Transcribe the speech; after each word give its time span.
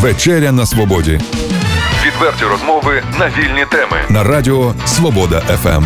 Вечеря 0.00 0.52
на 0.52 0.66
свободі. 0.66 1.20
Відверті 2.06 2.44
розмови 2.44 3.02
на 3.18 3.26
вільні 3.26 3.64
теми. 3.70 3.96
На 4.08 4.24
радіо 4.24 4.74
Свобода 4.86 5.40
ФМ. 5.40 5.84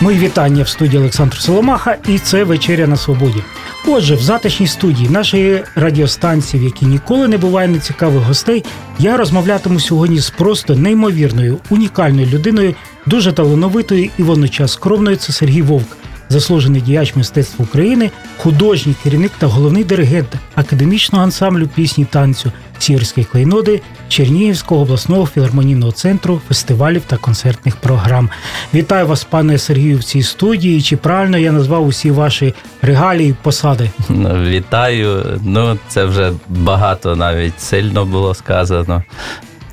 Мої 0.00 0.18
вітання 0.18 0.62
в 0.62 0.68
студії 0.68 0.98
Олександр 0.98 1.36
Соломаха, 1.36 1.96
і 2.08 2.18
це 2.18 2.44
вечеря 2.44 2.86
на 2.86 2.96
свободі. 2.96 3.42
Отже, 3.86 4.14
в 4.14 4.20
затишній 4.20 4.66
студії 4.66 5.08
нашої 5.08 5.64
радіостанції, 5.74 6.62
в 6.62 6.64
якій 6.64 6.86
ніколи 6.86 7.28
не 7.28 7.38
буває 7.38 7.68
нецікавих 7.68 8.22
гостей, 8.22 8.64
я 8.98 9.16
розмовлятиму 9.16 9.80
сьогодні 9.80 10.18
з 10.18 10.30
просто 10.30 10.76
неймовірною, 10.76 11.58
унікальною 11.70 12.26
людиною, 12.26 12.74
дуже 13.06 13.32
талановитою 13.32 14.10
і 14.18 14.22
водночас 14.22 14.72
скромною. 14.72 15.16
Це 15.16 15.32
Сергій 15.32 15.62
Вовк, 15.62 15.96
заслужений 16.28 16.80
діяч 16.80 17.16
мистецтва 17.16 17.64
України, 17.64 18.10
художній 18.36 18.94
керівник 19.02 19.32
та 19.38 19.46
головний 19.46 19.84
диригент 19.84 20.28
академічного 20.54 21.24
ансамблю 21.24 21.68
пісні 21.74 22.04
танцю 22.04 22.52
сірські 22.78 23.24
клейноди 23.24 23.80
Чернігівського 24.08 24.80
обласного 24.80 25.26
філармонійного 25.26 25.92
центру 25.92 26.40
фестивалів 26.48 27.02
та 27.06 27.16
концертних 27.16 27.76
програм. 27.76 28.30
Вітаю 28.74 29.06
вас, 29.06 29.24
пане 29.24 29.58
Сергію, 29.58 29.98
в 29.98 30.04
цій 30.04 30.22
студії. 30.22 30.82
Чи 30.82 30.96
правильно 30.96 31.38
я 31.38 31.52
назвав 31.52 31.86
усі 31.86 32.10
ваші 32.10 32.54
регалії 32.82 33.34
посади? 33.42 33.90
Ну, 34.08 34.44
вітаю. 34.44 35.40
Ну, 35.44 35.78
це 35.88 36.04
вже 36.04 36.32
багато 36.48 37.16
навіть 37.16 37.60
сильно 37.60 38.04
було 38.04 38.34
сказано. 38.34 39.02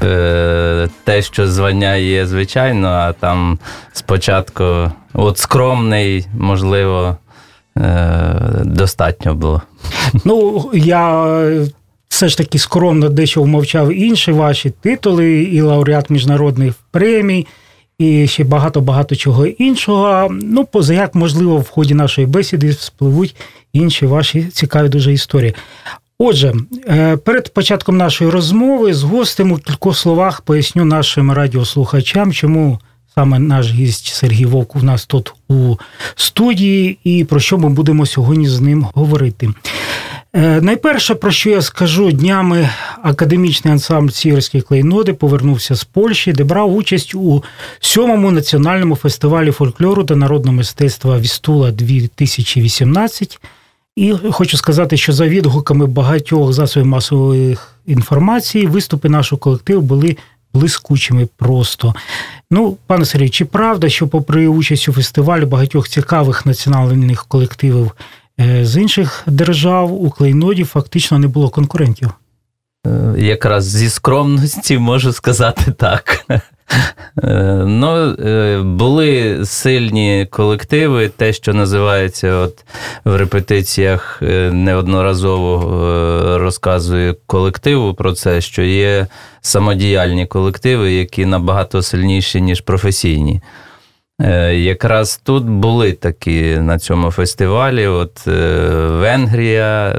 Е, 0.04 0.90
те, 1.04 1.22
що 1.22 1.48
звання 1.48 1.96
є, 1.96 2.28
звичайно, 2.28 2.88
а 2.88 3.14
там 3.14 3.60
спочатку 3.94 4.92
от 5.14 5.38
скромний, 5.38 6.28
можливо, 6.40 7.18
е, 7.78 8.36
достатньо 8.66 9.36
було. 9.36 9.62
Ну, 10.26 10.70
я 10.74 11.26
все 12.14 12.30
ж 12.30 12.38
таки 12.38 12.60
скромно 12.60 13.10
дещо 13.10 13.42
вмовчав 13.42 13.94
інші 13.94 14.32
ваші 14.32 14.70
титули, 14.70 15.44
і 15.44 15.62
лауреат 15.62 16.10
міжнародних 16.10 16.74
премій, 16.92 17.48
і 17.98 18.28
ще 18.28 18.44
багато-багато 18.44 19.16
чого 19.16 19.46
іншого. 19.46 20.28
Ну, 20.32 20.66
поза 20.66 20.94
як, 20.94 21.16
можливо, 21.16 21.58
в 21.58 21.70
ході 21.70 21.94
нашої 21.94 22.28
бесіди 22.28 22.74
спливуть 22.74 23.36
інші 23.74 24.06
ваші 24.06 24.44
цікаві 24.44 24.90
дуже 24.90 25.14
історії. 25.14 25.56
Отже, 26.18 26.54
е, 26.88 27.18
перед 27.18 27.54
початком 27.54 27.98
нашої 27.98 28.30
розмови 28.30 28.94
з 28.94 29.04
гостем 29.04 29.52
у 29.52 29.58
кількох 29.58 29.98
словах 29.98 30.42
поясню 30.42 30.86
нашим 30.86 31.32
радіослухачам, 31.32 32.34
чому 32.34 32.80
саме 33.16 33.40
наш 33.40 33.72
гість 33.72 34.08
Сергій 34.08 34.46
Вовк 34.46 34.76
у 34.76 34.80
нас 34.80 35.06
тут 35.06 35.34
у 35.50 35.76
студії, 36.16 36.98
і 37.04 37.24
про 37.24 37.40
що 37.40 37.58
ми 37.58 37.70
будемо 37.70 38.06
сьогодні 38.06 38.48
з 38.48 38.62
ним 38.62 38.88
говорити. 38.94 39.50
Е, 40.36 40.62
найперше, 40.62 41.16
про 41.16 41.32
що 41.32 41.50
я 41.50 41.62
скажу, 41.62 42.12
днями 42.12 42.70
академічний 43.04 43.72
ансамбль 43.72 44.12
Сіверські 44.12 44.62
клейноди 44.62 45.14
повернувся 45.14 45.76
з 45.76 45.84
Польщі, 45.84 46.34
де 46.34 46.44
брав 46.44 46.76
участь 46.76 47.16
у 47.16 47.44
сьомому 47.80 48.32
національному 48.32 48.96
фестивалі 48.96 49.52
фольклору 49.52 50.04
та 50.04 50.16
народного 50.16 50.58
мистецтва 50.58 51.20
Вістула 51.20 51.72
2018. 51.72 53.40
І 53.96 54.14
хочу 54.32 54.58
сказати, 54.58 54.98
що 54.98 55.14
за 55.14 55.28
відгуками 55.28 55.86
багатьох 55.86 56.54
засобів 56.54 56.88
масової 56.88 57.58
інформації 57.86 58.68
виступи 58.68 59.10
нашого 59.10 59.40
колективу 59.40 59.82
були 59.82 60.18
блискучими 60.54 61.28
просто. 61.38 61.94
Ну, 62.52 62.78
пане 62.88 63.06
Сергій, 63.06 63.30
чи 63.30 63.46
правда, 63.46 63.90
що, 63.90 64.08
попри 64.08 64.48
участь 64.48 64.90
у 64.90 64.94
фестивалі 64.94 65.46
багатьох 65.46 65.90
цікавих 65.90 66.46
національних 66.46 67.26
колективів 67.26 67.92
е, 68.40 68.66
з 68.66 68.78
інших 68.82 69.24
держав 69.28 70.04
у 70.04 70.10
клейноді 70.10 70.64
фактично 70.64 71.20
не 71.20 71.28
було 71.28 71.50
конкурентів? 71.50 72.10
Е, 72.88 73.16
якраз 73.18 73.66
зі 73.66 73.90
скромності 73.90 74.78
можу 74.78 75.14
сказати 75.14 75.72
так. 75.72 76.26
Е, 77.24 77.64
ну, 77.68 78.16
е, 78.20 78.62
були 78.62 79.40
сильні 79.46 80.28
колективи, 80.32 81.10
те, 81.10 81.34
що 81.34 81.54
називається 81.54 82.36
от 82.36 82.66
в 83.06 83.16
репетиціях 83.16 84.20
е, 84.22 84.52
неодноразово 84.52 86.38
розказує 86.38 87.16
колективу 87.26 87.94
про 87.94 88.14
це, 88.14 88.42
що 88.42 88.62
є 88.62 89.08
самодіяльні 89.42 90.26
колективи, 90.26 90.94
які 90.94 91.26
набагато 91.26 91.82
сильніші, 91.82 92.42
ніж 92.42 92.62
професійні. 92.62 93.42
Е, 94.24 94.56
якраз 94.56 95.22
тут 95.24 95.44
були 95.44 95.92
такі 95.92 96.58
на 96.58 96.80
цьому 96.80 97.12
фестивалі. 97.12 97.88
От 97.88 98.28
е, 98.28 98.32
Венгрія, 98.88 99.90
е, 99.90 99.96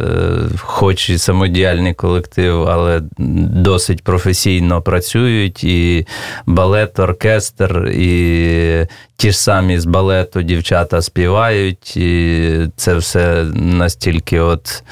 хоч 0.59 1.11
і 1.11 1.19
самодіяльний 1.19 1.95
колектив, 1.95 2.69
але 2.69 3.03
досить 3.19 4.05
професійно 4.05 4.83
працюють. 4.83 5.65
І 5.65 6.07
балет, 6.47 6.99
оркестр, 6.99 7.89
і 7.95 8.87
ті 9.17 9.31
ж 9.31 9.39
самі 9.39 9.79
з 9.79 9.85
балету 9.85 10.43
дівчата 10.43 11.03
співають. 11.03 11.97
І 11.97 12.69
це 12.77 12.95
все 12.95 13.45
настільки 13.55 14.41
от. 14.41 14.83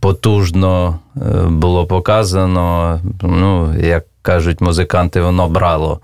Потужно 0.00 0.98
було 1.48 1.86
показано, 1.86 3.00
ну, 3.22 3.74
як 3.80 4.04
кажуть 4.22 4.60
музиканти, 4.60 5.20
воно 5.20 5.48
брало. 5.48 6.00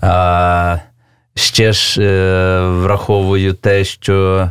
А 0.00 0.76
ще 1.36 1.72
ж 1.72 2.02
е, 2.02 2.68
враховую 2.68 3.52
те, 3.52 3.84
що 3.84 4.50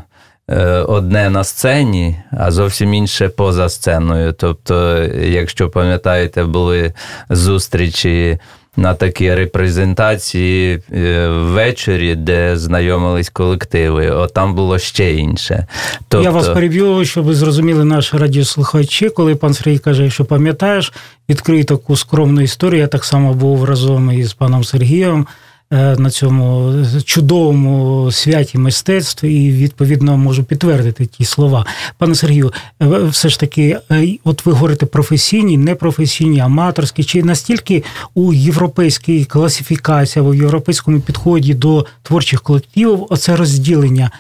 е, 0.50 0.66
одне 0.68 1.30
на 1.30 1.44
сцені, 1.44 2.18
а 2.32 2.52
зовсім 2.52 2.94
інше 2.94 3.30
поза 3.30 3.70
сценою. 3.70 4.34
Тобто, 4.34 5.04
якщо 5.22 5.70
пам'ятаєте, 5.70 6.44
були 6.44 6.94
зустрічі. 7.30 8.40
На 8.78 8.94
такі 8.94 9.36
репрезентації 9.36 10.82
е, 10.94 11.28
ввечері, 11.28 12.16
де 12.16 12.58
знайомились 12.58 13.30
колективи, 13.30 14.10
От 14.10 14.34
там 14.34 14.56
було 14.56 14.80
ще 14.80 15.14
інше. 15.14 15.68
Тобто... 16.08 16.24
Я 16.24 16.32
вас 16.32 16.48
переб'ю, 16.48 17.06
щоб 17.06 17.26
ви 17.26 17.36
зрозуміли 17.36 17.86
наші 17.86 18.18
радіослухачі, 18.18 19.10
коли 19.10 19.36
пан 19.36 19.54
Сергій 19.54 19.78
каже, 19.78 20.10
що 20.10 20.26
пам'ятаєш, 20.26 20.94
відкрий 21.30 21.64
таку 21.64 21.96
скромну 21.96 22.42
історію. 22.42 22.82
Я 22.82 22.88
так 22.88 23.06
само 23.06 23.34
був 23.34 23.64
разом 23.64 24.12
із 24.12 24.34
паном 24.34 24.64
Сергієм 24.64 25.28
на 25.72 26.10
цьому 26.10 26.74
чудовому 27.06 28.12
святі 28.12 28.58
мистецтв 28.58 29.26
і 29.26 29.52
відповідно 29.52 30.18
можу 30.18 30.44
підтвердити 30.44 31.06
ті 31.06 31.26
слова. 31.26 31.66
Пане 31.98 32.16
Сергію, 32.16 32.54
е, 32.82 32.86
все 32.88 33.30
ж 33.30 33.40
таки, 33.40 33.80
е, 33.92 34.08
от 34.24 34.46
ви 34.46 34.52
говорите 34.52 34.86
професійні, 34.86 35.58
непрофесійні, 35.58 36.40
аматорські, 36.40 37.04
чи 37.04 37.24
настільки 37.24 37.84
у 38.14 38.34
європейській 38.34 39.26
класифікації 39.26 40.22
або 40.22 40.32
в 40.32 40.36
європейському 40.36 41.00
підході 41.00 41.54
до 41.54 41.86
творчих 42.04 42.42
колективів 42.42 43.06
оце 43.10 43.36
розділення 43.36 44.12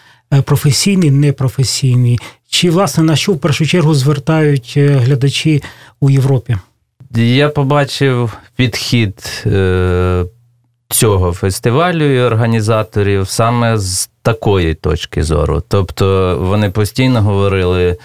професійний, 0.45 1.11
непрофесійний? 1.11 2.19
Чи 2.49 2.69
власне 2.69 3.03
на 3.03 3.15
що 3.15 3.31
в 3.33 3.37
першу 3.37 3.65
чергу 3.65 3.93
звертають 3.93 4.73
глядачі 4.77 5.63
у 5.99 6.09
Європі? 6.09 6.57
Я 7.15 7.49
побачив 7.49 8.33
підхід 8.55 9.43
цього 10.89 11.33
фестивалю 11.33 12.15
і 12.15 12.19
організаторів 12.19 13.27
саме 13.27 13.77
з 13.77 14.09
такої 14.21 14.73
точки 14.73 15.23
зору. 15.23 15.63
Тобто 15.67 16.37
вони 16.41 16.69
постійно 16.69 17.21
говорили: 17.21 17.97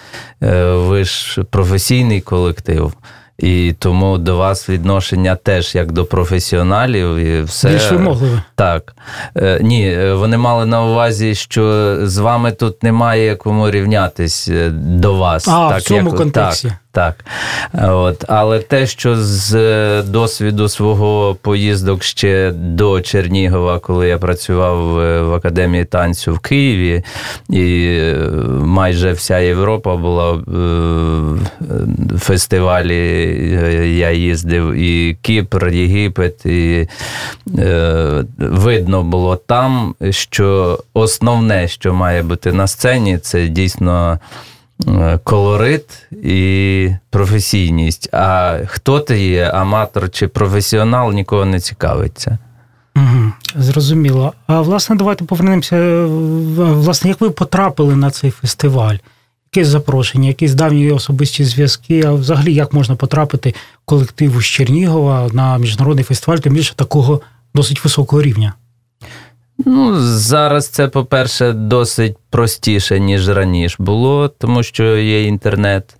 «Е, 0.43 0.65
ви 0.73 1.05
ж 1.05 1.43
професійний 1.51 2.21
колектив. 2.21 2.95
І 3.39 3.75
тому 3.79 4.19
до 4.19 4.37
вас 4.37 4.69
відношення 4.69 5.35
теж 5.35 5.75
як 5.75 5.93
до 5.93 6.05
професіоналів. 6.05 7.17
і 7.17 7.43
все. 7.43 7.69
Більш 7.69 7.93
вимогливе. 7.93 8.43
Так. 8.55 8.95
Е, 9.37 9.59
ні, 9.63 9.93
е, 9.93 10.15
вони 10.15 10.37
мали 10.37 10.67
на 10.67 10.85
увазі, 10.85 11.35
що 11.35 11.97
з 12.07 12.19
вами 12.19 12.53
тут 12.53 12.83
немає 12.83 13.37
кому 13.37 13.71
рівнятись 13.71 14.51
до 14.73 15.15
вас. 15.15 15.49
А, 15.49 15.69
так, 15.69 15.79
в 15.79 15.83
цьому 15.83 16.09
як, 16.09 16.17
контексті. 16.17 16.69
Так. 16.69 16.77
Так. 16.93 17.25
От. 17.83 18.25
Але 18.29 18.59
те, 18.59 18.87
що 18.87 19.17
з 19.17 20.03
досвіду 20.03 20.69
свого 20.69 21.37
поїздок 21.43 22.03
ще 22.03 22.51
до 22.51 23.01
Чернігова, 23.01 23.79
коли 23.79 24.09
я 24.09 24.19
працював 24.19 24.79
в 25.29 25.35
Академії 25.35 25.85
танцю 25.85 26.35
в 26.35 26.39
Києві, 26.39 27.03
і 27.51 27.85
е, 27.99 28.17
майже 28.61 29.13
вся 29.13 29.39
Європа 29.39 29.97
була 29.97 30.35
е, 30.35 30.39
фестивалі, 32.19 32.97
я 33.99 34.11
їздив 34.11 34.73
і 34.73 35.17
Кіпр, 35.23 35.69
Єгипет, 35.69 36.47
і 36.47 36.89
е, 37.59 38.25
видно 38.39 39.03
було 39.03 39.37
там, 39.37 39.95
що 40.11 40.79
основне, 40.95 41.69
що 41.69 41.95
має 41.95 42.23
бути 42.23 42.53
на 42.53 42.67
сцені, 42.67 43.19
це 43.19 43.49
дійсно. 43.49 44.19
Е, 44.89 45.19
колорит 45.25 46.07
і 46.25 46.91
професійність. 47.11 48.09
А 48.13 48.59
хто 48.67 49.01
ти 49.01 49.27
є, 49.27 49.45
аматор 49.45 50.11
чи 50.11 50.29
професіонал, 50.29 51.13
нікого 51.13 51.45
не 51.45 51.61
цікавиться. 51.61 52.39
Угу, 52.97 53.33
Зрозуміло. 53.57 54.33
А 54.47 54.61
власне, 54.61 54.97
давайте 54.97 55.25
повернемося. 55.25 56.05
Власне, 56.57 57.11
як 57.11 57.21
ви 57.21 57.31
потрапили 57.31 57.97
на 57.97 58.11
цей 58.11 58.31
фестиваль? 58.31 58.97
якесь 59.55 59.69
запрошення, 59.69 60.29
якісь 60.29 60.55
давні 60.55 60.91
особисті 60.91 61.45
зв'язки, 61.45 62.03
а 62.07 62.13
взагалі 62.13 62.55
як 62.55 62.73
можна 62.73 62.97
потрапити 62.97 63.55
колективу 63.85 64.43
з 64.43 64.47
Чернігова 64.47 65.29
на 65.33 65.59
міжнародний 65.59 66.05
фестиваль, 66.05 66.39
тим 66.39 66.55
більше 66.55 66.75
такого 66.75 67.21
досить 67.55 67.85
високого 67.85 68.23
рівня. 68.23 68.55
Ну, 69.67 70.01
зараз 70.01 70.69
це, 70.69 70.89
по-перше, 70.89 71.53
досить 71.53 72.17
простіше, 72.31 73.01
ніж 73.01 73.29
раніше 73.29 73.77
було, 73.79 74.29
тому 74.29 74.63
що 74.63 74.97
є 74.97 75.25
інтернет. 75.25 75.97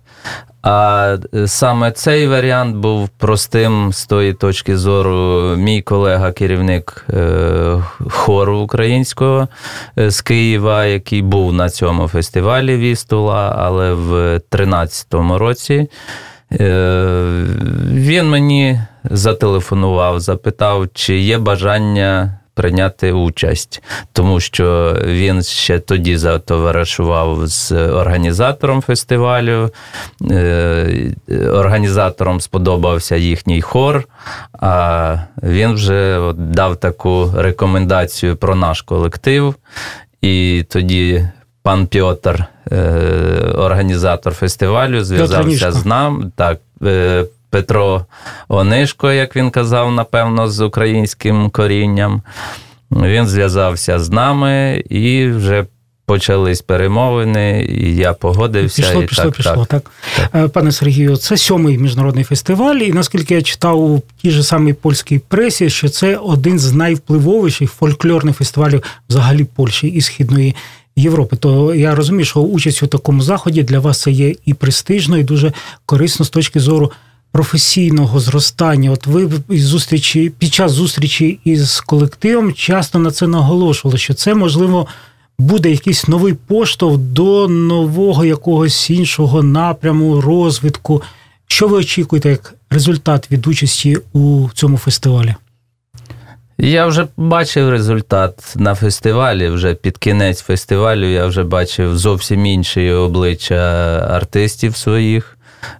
А 0.61 1.17
е, 1.33 1.47
саме 1.47 1.91
цей 1.91 2.27
варіант 2.27 2.75
був 2.75 3.09
простим 3.09 3.93
з 3.93 4.05
тої 4.05 4.33
точки 4.33 4.77
зору. 4.77 5.41
Мій 5.57 5.81
колега, 5.81 6.31
керівник 6.31 7.05
е, 7.09 7.83
хору 8.09 8.57
українського 8.59 9.47
е, 9.97 10.11
з 10.11 10.21
Києва, 10.21 10.85
який 10.85 11.21
був 11.21 11.53
на 11.53 11.69
цьому 11.69 12.07
фестивалі 12.07 12.77
Вістула, 12.77 13.55
але 13.57 13.93
в 13.93 14.09
2013 14.09 15.13
році. 15.13 15.87
Він 17.91 18.29
мені 18.29 18.81
зателефонував, 19.03 20.19
запитав, 20.19 20.87
чи 20.93 21.17
є 21.19 21.37
бажання 21.37 22.39
прийняти 22.53 23.11
участь, 23.11 23.83
тому 24.13 24.39
що 24.39 24.97
він 25.05 25.43
ще 25.43 25.79
тоді 25.79 26.17
затоваришував 26.17 27.47
з 27.47 27.71
організатором 27.71 28.81
фестивалю. 28.81 29.69
Е, 30.31 31.13
організаторам 31.53 32.41
сподобався 32.41 33.15
їхній 33.15 33.61
хор, 33.61 34.03
а 34.53 35.17
він 35.43 35.73
вже 35.73 36.31
дав 36.37 36.77
таку 36.77 37.31
рекомендацію 37.37 38.35
про 38.35 38.55
наш 38.55 38.81
колектив. 38.81 39.55
І 40.21 40.65
тоді 40.69 41.27
пан 41.63 41.87
Пьотр, 41.87 42.45
е, 42.71 42.77
організатор 43.55 44.33
фестивалю, 44.33 45.03
зв'язався 45.03 45.71
з 45.71 45.85
нами. 45.85 46.31
Так, 46.35 46.59
Петро 47.51 48.05
Онишко, 48.47 49.11
як 49.11 49.35
він 49.35 49.49
казав, 49.49 49.91
напевно, 49.91 50.49
з 50.49 50.61
українським 50.61 51.49
корінням. 51.49 52.21
Він 52.91 53.27
зв'язався 53.27 53.99
з 53.99 54.09
нами 54.09 54.83
і 54.89 55.27
вже. 55.27 55.65
Почались 56.05 56.61
перемовини, 56.61 57.67
і 57.69 57.95
я 57.95 58.13
погодився. 58.13 58.81
Пішло, 58.81 59.03
і 59.03 59.05
пішло, 59.05 59.23
так, 59.23 59.33
пішло. 59.33 59.65
Так. 59.69 59.91
так. 60.17 60.29
Е, 60.35 60.47
пане 60.47 60.71
Сергію, 60.71 61.17
це 61.17 61.37
сьомий 61.37 61.77
міжнародний 61.77 62.23
фестиваль, 62.23 62.75
і 62.75 62.93
наскільки 62.93 63.33
я 63.33 63.41
читав 63.41 63.83
у 63.83 64.01
тій 64.21 64.31
же 64.31 64.43
самій 64.43 64.73
польській 64.73 65.19
пресі, 65.19 65.69
що 65.69 65.89
це 65.89 66.17
один 66.17 66.59
з 66.59 66.73
найвпливовіших 66.73 67.71
фольклорних 67.71 68.37
фестивалів 68.37 68.83
взагалі 69.09 69.43
Польщі 69.43 69.87
і 69.87 70.01
Східної 70.01 70.55
Європи. 70.95 71.35
То 71.35 71.75
я 71.75 71.95
розумію, 71.95 72.25
що 72.25 72.39
участь 72.39 72.83
у 72.83 72.87
такому 72.87 73.21
заході 73.21 73.63
для 73.63 73.79
вас 73.79 74.01
це 74.01 74.11
є 74.11 74.33
і 74.45 74.53
престижно, 74.53 75.17
і 75.17 75.23
дуже 75.23 75.53
корисно 75.85 76.25
з 76.25 76.29
точки 76.29 76.59
зору 76.59 76.91
професійного 77.31 78.19
зростання. 78.19 78.91
От 78.91 79.07
ви 79.07 79.29
зустрічі 79.49 80.31
під 80.37 80.53
час 80.53 80.71
зустрічі 80.71 81.39
із 81.43 81.79
колективом 81.79 82.53
часто 82.53 82.99
на 82.99 83.11
це 83.11 83.27
наголошували, 83.27 83.97
що 83.97 84.13
це 84.13 84.33
можливо. 84.33 84.87
Буде 85.39 85.71
якийсь 85.71 86.07
новий 86.07 86.33
поштовх 86.33 86.97
до 86.97 87.47
нового 87.47 88.25
якогось 88.25 88.89
іншого 88.89 89.43
напряму, 89.43 90.21
розвитку. 90.21 91.01
Що 91.47 91.67
ви 91.67 91.77
очікуєте 91.77 92.29
як 92.29 92.53
результат 92.69 93.31
від 93.31 93.47
участі 93.47 93.97
у 94.13 94.49
цьому 94.53 94.77
фестивалі? 94.77 95.35
Я 96.57 96.85
вже 96.85 97.07
бачив 97.17 97.69
результат 97.69 98.53
на 98.55 98.75
фестивалі. 98.75 99.49
Вже 99.49 99.73
під 99.73 99.97
кінець 99.97 100.41
фестивалю 100.41 101.05
я 101.05 101.25
вже 101.25 101.43
бачив 101.43 101.97
зовсім 101.97 102.45
інші 102.45 102.91
обличчя 102.91 103.55
артистів 104.11 104.77
своїх. 104.77 105.37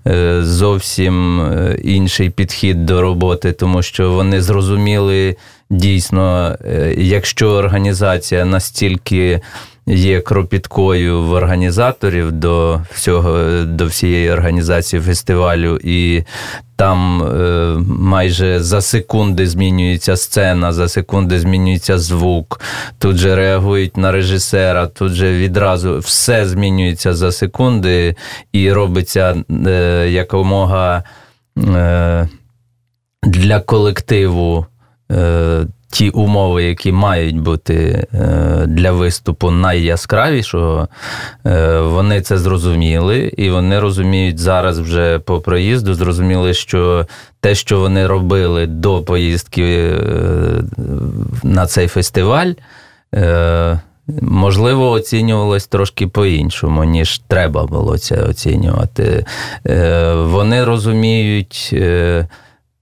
Е, 0.07 0.39
зовсім 0.43 1.41
е, 1.41 1.77
інший 1.83 2.29
підхід 2.29 2.85
до 2.85 3.01
роботи, 3.01 3.51
тому 3.51 3.81
що 3.81 4.11
вони 4.11 4.41
зрозуміли 4.41 5.35
дійсно, 5.69 6.55
е, 6.65 6.93
якщо 6.97 7.47
організація 7.49 8.45
настільки 8.45 9.41
є 9.91 10.21
кропіткою 10.21 11.21
в 11.21 11.31
організаторів 11.31 12.31
до 12.31 12.81
всього, 12.91 13.63
до 13.65 13.85
всієї 13.85 14.31
організації 14.31 15.01
фестивалю, 15.01 15.79
і 15.83 16.23
там 16.75 17.23
е, 17.23 17.75
майже 17.87 18.59
за 18.59 18.81
секунди 18.81 19.47
змінюється 19.47 20.17
сцена, 20.17 20.73
за 20.73 20.87
секунди 20.87 21.39
змінюється 21.39 21.99
звук. 21.99 22.61
Тут 22.99 23.17
же 23.17 23.35
реагують 23.35 23.97
на 23.97 24.11
режисера, 24.11 24.87
тут 24.87 25.13
же 25.13 25.33
відразу 25.33 25.99
все 25.99 26.47
змінюється 26.47 27.13
за 27.13 27.31
секунди 27.31 28.15
і 28.51 28.71
робиться 28.71 29.43
е, 29.67 30.07
якомога 30.09 31.03
е, 31.57 32.29
для 33.23 33.59
колективу. 33.59 34.65
Е, 35.11 35.65
ті 35.89 36.09
умови, 36.09 36.63
які 36.63 36.91
мають 36.91 37.39
бути 37.39 38.07
е, 38.13 38.65
для 38.67 38.91
виступу 38.91 39.51
найяскравішого, 39.51 40.87
е, 41.45 41.79
вони 41.79 42.21
це 42.21 42.37
зрозуміли, 42.37 43.33
і 43.37 43.49
вони 43.49 43.79
розуміють 43.79 44.39
зараз 44.39 44.79
вже 44.79 45.19
по 45.19 45.39
проїзду, 45.39 45.93
зрозуміли, 45.93 46.53
що 46.53 47.07
те, 47.39 47.55
що 47.55 47.79
вони 47.79 48.07
робили 48.07 48.67
до 48.67 49.01
поїздки 49.01 49.95
на 51.43 51.67
цей 51.67 51.87
фестиваль. 51.87 52.51
Можливо, 54.21 54.91
оцінювалось 54.91 55.67
трошки 55.67 56.07
по-іншому, 56.07 56.83
ніж 56.83 57.21
треба 57.27 57.65
було 57.65 57.97
це 57.97 58.15
оцінювати. 58.23 59.25
Вони 60.15 60.63
розуміють 60.63 61.75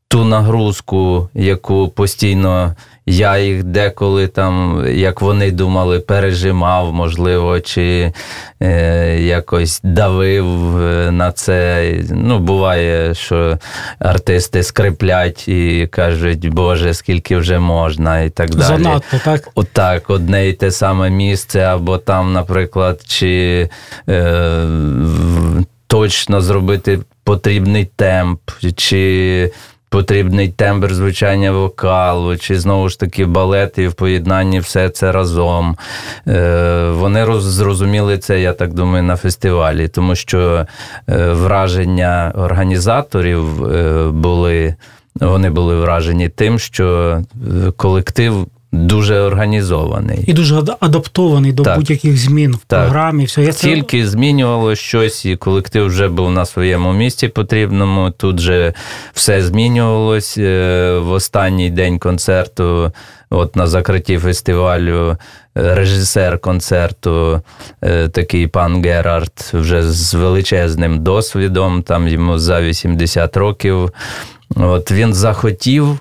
ту 0.10 0.26
нагрузку, 0.26 1.30
яку 1.34 1.90
постійно 1.90 2.76
я 3.06 3.38
їх 3.38 3.64
деколи 3.64 4.28
там, 4.28 4.86
як 4.88 5.22
вони 5.22 5.52
думали, 5.52 6.00
пережимав, 6.00 6.94
можливо, 6.94 7.60
чи 7.60 8.14
е, 8.62 9.22
якось 9.22 9.82
давив 9.84 10.78
е, 10.82 11.12
на 11.12 11.32
це. 11.32 11.92
Ну, 12.12 12.40
буває, 12.40 13.14
що 13.14 13.58
артисти 14.00 14.64
скриплять 14.64 15.48
і 15.48 15.88
кажуть, 15.92 16.50
Боже, 16.50 16.94
скільки 16.94 17.38
вже 17.38 17.60
можна, 17.60 18.22
і 18.22 18.30
так 18.30 18.50
далі. 18.50 18.64
Занадто, 18.64 19.18
так? 19.24 19.50
Отак, 19.56 20.10
одне 20.10 20.50
і 20.50 20.54
те 20.54 20.72
саме 20.72 21.10
місце, 21.10 21.60
або 21.60 21.98
там, 21.98 22.34
наприклад, 22.34 23.02
чи 23.08 23.70
е, 24.10 24.66
точно 25.88 26.42
зробити 26.42 27.00
потрібний 27.24 27.86
темп, 27.86 28.40
чи 28.76 29.52
потрібний 29.90 30.50
тембр 30.50 30.94
звучання 30.94 31.52
вокалу, 31.52 32.38
чи 32.38 32.60
знову 32.60 32.90
ж 32.90 33.00
таки 33.00 33.26
балет 33.26 33.78
і 33.78 33.88
в 33.88 33.94
поєднанні 33.94 34.60
все 34.60 34.90
це 34.90 35.12
разом. 35.12 35.78
Е, 36.28 36.90
вони 36.90 37.40
зрозуміли 37.40 38.18
це, 38.18 38.42
я 38.42 38.54
так 38.54 38.74
думаю, 38.74 39.04
на 39.04 39.16
фестивалі, 39.16 39.88
тому 39.88 40.16
що 40.16 40.68
е, 41.10 41.34
враження 41.34 42.34
організаторів 42.36 43.66
е, 43.66 44.10
були. 44.12 44.76
Вони 45.16 45.50
були 45.50 45.76
вражені 45.76 46.30
тим, 46.30 46.60
що 46.60 47.18
колектив 47.78 48.48
дуже 48.72 49.20
організований 49.20 50.24
і 50.28 50.34
дуже 50.34 50.64
адаптований 50.80 51.54
до 51.54 51.64
так. 51.64 51.78
будь-яких 51.78 52.18
змін 52.18 52.52
в 52.52 52.66
так. 52.68 52.80
програмі. 52.80 53.26
Все. 53.26 53.44
Я 53.44 53.52
Тільки 53.52 54.02
це... 54.04 54.10
змінювало 54.10 54.76
щось, 54.76 55.26
і 55.26 55.36
колектив 55.36 55.86
вже 55.86 56.08
був 56.08 56.32
на 56.32 56.46
своєму 56.46 56.94
місці 56.94 57.28
потрібному. 57.28 58.12
Тут 58.12 58.40
же 58.40 58.74
все 59.14 59.42
змінювалось 59.42 60.38
е, 60.38 60.98
в 61.00 61.12
останній 61.12 61.70
день 61.70 62.00
концерту. 62.00 62.92
От 63.30 63.56
на 63.56 63.68
закритті 63.68 64.18
фестивалю 64.18 65.18
е, 65.58 65.76
режисер 65.76 66.40
концерту, 66.40 67.42
е, 67.82 68.08
такий 68.08 68.48
пан 68.48 68.84
Герард, 68.84 69.52
вже 69.54 69.92
з 69.92 70.14
величезним 70.14 71.04
досвідом, 71.04 71.84
там 71.84 72.08
йому 72.08 72.40
за 72.40 72.62
80 72.62 73.38
років. 73.38 73.92
От 74.56 74.92
Він 74.92 75.14
захотів 75.14 76.00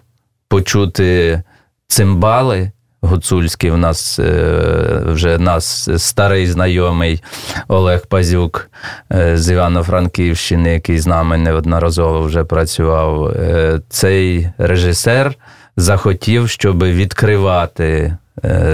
почути 0.48 1.42
цимбали. 1.88 2.72
Гуцульський 3.00 3.70
в 3.70 3.76
нас 3.76 4.18
е, 4.18 5.02
вже 5.06 5.38
нас 5.38 5.88
старий 5.96 6.46
знайомий 6.46 7.22
Олег 7.68 8.06
Пазюк 8.06 8.70
е, 9.12 9.38
з 9.38 9.50
Івано-Франківщини, 9.50 10.72
який 10.72 10.98
з 10.98 11.06
нами 11.06 11.38
неодноразово 11.38 12.20
вже 12.20 12.44
працював. 12.44 13.26
Е, 13.26 13.80
цей 13.88 14.50
режисер 14.58 15.34
захотів, 15.76 16.48
щоб 16.48 16.84
відкривати 16.84 18.16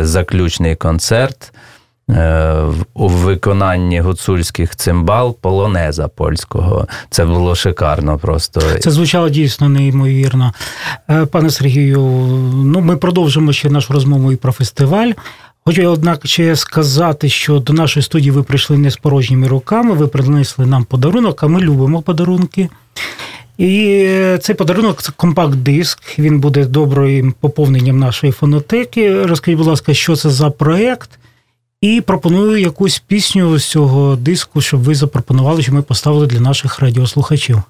заключний 0.03 0.77
концерт 0.77 1.53
у 2.95 3.09
виконанні 3.09 4.01
гуцульських 4.01 4.77
цимбал 4.77 5.37
полонеза 5.41 6.09
польського. 6.09 6.89
Це 7.11 7.25
було 7.25 7.55
шикарно 7.55 8.19
просто. 8.19 8.61
Це 8.81 8.91
звучало 8.91 9.29
дійсно 9.29 9.69
неймовірно. 9.69 10.53
Е, 11.11 11.27
пане 11.27 11.51
Сергію, 11.51 12.01
ну 12.65 12.81
ми 12.81 12.97
продовжимо 12.97 13.53
ще 13.53 13.71
нашу 13.71 13.93
розмову 13.93 14.33
і 14.33 14.37
про 14.37 14.53
фестиваль. 14.53 15.11
Хочу, 15.67 15.89
однак, 15.89 16.27
ще 16.27 16.57
сказати, 16.57 17.29
що 17.29 17.59
до 17.59 17.73
нашої 17.73 18.05
студії 18.05 18.31
ви 18.31 18.43
прийшли 18.43 18.79
не 18.79 18.91
з 18.91 18.97
порожніми 18.97 19.49
руками, 19.49 19.95
ви 19.95 20.07
принесли 20.07 20.67
нам 20.67 20.85
подарунок, 20.85 21.43
а 21.43 21.47
ми 21.47 21.61
любимо 21.61 22.03
подарунки. 22.03 22.69
І 23.59 24.09
цей 24.41 24.55
подарунок 24.55 25.03
це 25.03 25.13
компакт-диск. 25.17 26.19
Він 26.19 26.41
буде 26.41 26.65
добрим 26.65 27.35
поповненням 27.41 27.99
нашої 27.99 28.33
фонотеки. 28.33 29.25
Розкажіть, 29.25 29.59
будь 29.59 29.67
ласка, 29.67 29.95
що 29.95 30.17
це 30.17 30.31
за 30.31 30.51
проєкт? 30.51 31.11
І 31.85 32.01
пропоную 32.01 32.61
якусь 32.61 32.99
пісню 32.99 33.59
з 33.59 33.65
цього 33.65 34.17
диску, 34.17 34.61
щоб 34.61 34.83
ви 34.83 34.95
запропонували, 34.95 35.63
що 35.63 35.75
ми 35.75 35.83
поставили 35.83 36.27
для 36.27 36.41
наших 36.41 36.81
радіослухачів. 36.81 37.63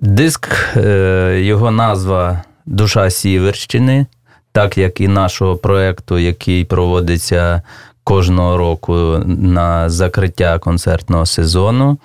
Диск, 0.00 0.48
е, 0.76 1.40
його 1.42 1.70
назва 1.70 2.42
Душа 2.66 3.10
Сіверщини, 3.10 4.06
так 4.52 4.78
як 4.78 5.00
і 5.00 5.08
нашого 5.08 5.56
проєкту, 5.56 6.18
який 6.18 6.64
проводиться 6.64 7.62
кожного 8.04 8.56
року 8.56 9.22
на 9.26 9.90
закриття 9.90 10.58
концертного 10.58 11.26
сезону. 11.26 11.98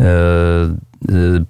Е, 0.00 0.68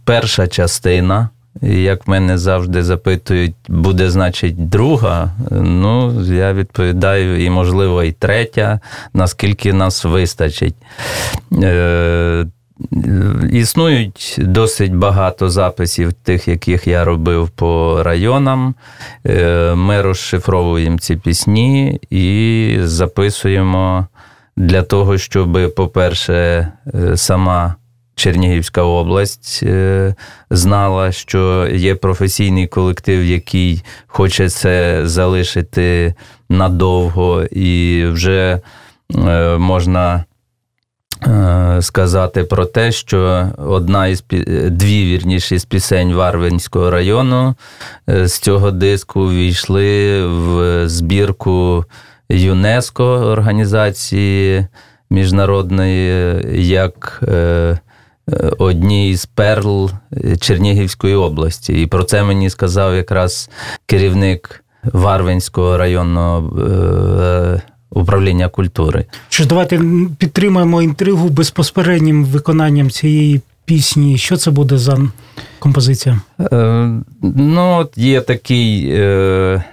перша 0.05 0.47
частина, 0.47 1.29
як 1.63 2.09
мене 2.09 2.39
завжди 2.39 2.83
запитують, 2.83 3.55
буде, 3.69 4.11
значить, 4.11 4.69
друга. 4.69 5.31
Ну, 5.51 6.23
я 6.23 6.53
відповідаю, 6.53 7.45
і, 7.45 7.51
можливо, 7.51 8.03
і 8.03 8.13
третя, 8.13 8.81
наскільки 9.15 9.73
нас 9.73 10.05
вистачить. 10.05 10.75
Е, 11.63 12.47
існують 13.53 14.37
досить 14.39 14.95
багато 14.95 15.51
записів, 15.51 16.13
тих, 16.13 16.49
яких 16.49 16.87
я 16.87 17.05
робив 17.05 17.49
по 17.49 18.03
районам. 18.03 18.75
Е, 19.27 19.75
ми 19.75 20.03
розшифровуємо 20.03 20.99
ці 20.99 21.17
пісні 21.17 22.01
і 22.11 22.77
записуємо 22.83 24.07
для 24.57 24.83
того, 24.83 25.19
щоб, 25.19 25.75
по-перше, 25.77 26.69
сама 27.15 27.75
Чернігівська 28.15 28.83
область 28.83 29.61
е, 29.63 30.15
знала, 30.51 31.13
що 31.13 31.69
є 31.73 31.95
професійний 31.95 32.67
колектив, 32.67 33.25
який 33.25 33.83
хоче 34.07 34.49
це 34.49 35.01
залишити 35.05 36.15
надовго, 36.49 37.43
і 37.43 38.05
вже 38.07 38.61
е, 39.15 39.57
можна 39.59 40.25
е, 41.27 41.79
сказати 41.83 42.45
про 42.45 42.67
те, 42.67 42.93
що 42.93 43.49
одна 43.59 44.07
із 44.07 44.25
дві 44.71 45.05
вірніші 45.05 45.59
з 45.59 45.65
пісень 45.65 46.15
Варвинського 46.15 46.91
району 46.91 47.55
з 48.07 48.39
цього 48.39 48.71
диску 48.71 49.31
війшли 49.31 50.27
в 50.27 50.89
збірку 50.89 51.85
ЮНЕСКО 52.29 53.05
організації 53.05 54.67
міжнародної 55.11 56.43
як 56.67 57.23
одній 58.59 59.17
з 59.17 59.27
перл 59.27 59.91
Чернігівської 60.41 61.15
області. 61.15 61.83
І 61.83 61.87
про 61.87 62.05
це 62.05 62.23
мені 62.23 62.51
сказав 62.51 62.95
якраз 62.95 63.51
керівник 63.87 64.65
Варвинського 64.93 65.79
районного 65.79 66.61
е, 66.61 67.63
управління 67.91 68.49
культури. 68.49 69.05
Що 69.29 69.43
ж, 69.43 69.49
давайте 69.49 69.81
підтримаємо 70.19 70.83
інтригу 70.83 71.29
безпосереднім 71.29 72.25
виконанням 72.25 72.91
цієї 72.91 73.41
пісні. 73.65 74.19
Що 74.19 74.37
це 74.37 74.51
буде 74.51 74.79
за 74.79 74.99
композиція? 75.59 76.21
Е, 76.41 76.91
ну, 77.23 77.77
от 77.79 77.99
є 77.99 78.21
такий. 78.21 78.91
Е, 78.91 79.65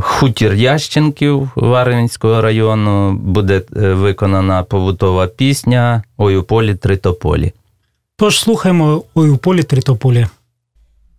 Хутір 0.00 0.54
Ященків 0.54 1.50
Варвинського 1.56 2.42
району 2.42 3.12
буде 3.12 3.62
виконана 3.72 4.62
побутова 4.62 5.26
пісня 5.26 6.02
Ой 6.16 6.36
у 6.36 6.42
полі 6.42 6.74
три 6.74 6.96
тополі. 6.96 7.52
Тож 8.20 8.40
слухаємо 8.40 9.02
ой 9.14 9.30
у 9.30 9.36
полі 9.36 9.62
Тритополі. 9.62 10.26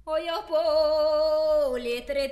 Ой 0.05 0.21
у 0.21 0.41
полі 1.71 2.03
три 2.07 2.27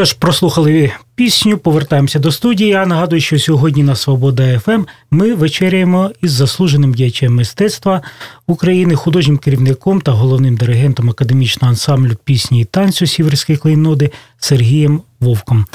що 0.00 0.04
ж, 0.04 0.16
прослухали 0.18 0.92
пісню, 1.14 1.58
повертаємося 1.58 2.18
до 2.18 2.32
студії. 2.32 2.70
Я 2.70 2.86
нагадую, 2.86 3.20
що 3.20 3.38
сьогодні 3.38 3.82
на 3.82 3.96
Свобода 3.96 4.58
ФМ 4.58 4.84
ми 5.10 5.34
вечеряємо 5.34 6.10
із 6.22 6.32
заслуженим 6.32 6.94
діячем 6.94 7.34
мистецтва 7.34 8.02
України, 8.46 8.94
художнім 8.94 9.38
керівником 9.38 10.00
та 10.00 10.12
головним 10.12 10.56
диригентом 10.56 11.10
академічного 11.10 11.70
ансамблю 11.70 12.16
пісні 12.24 12.60
і 12.60 12.64
танцю 12.64 13.06
Сіверської 13.06 13.58
клейноди 13.58 14.10
Сергієм 14.38 15.02
Вовком. 15.20 15.66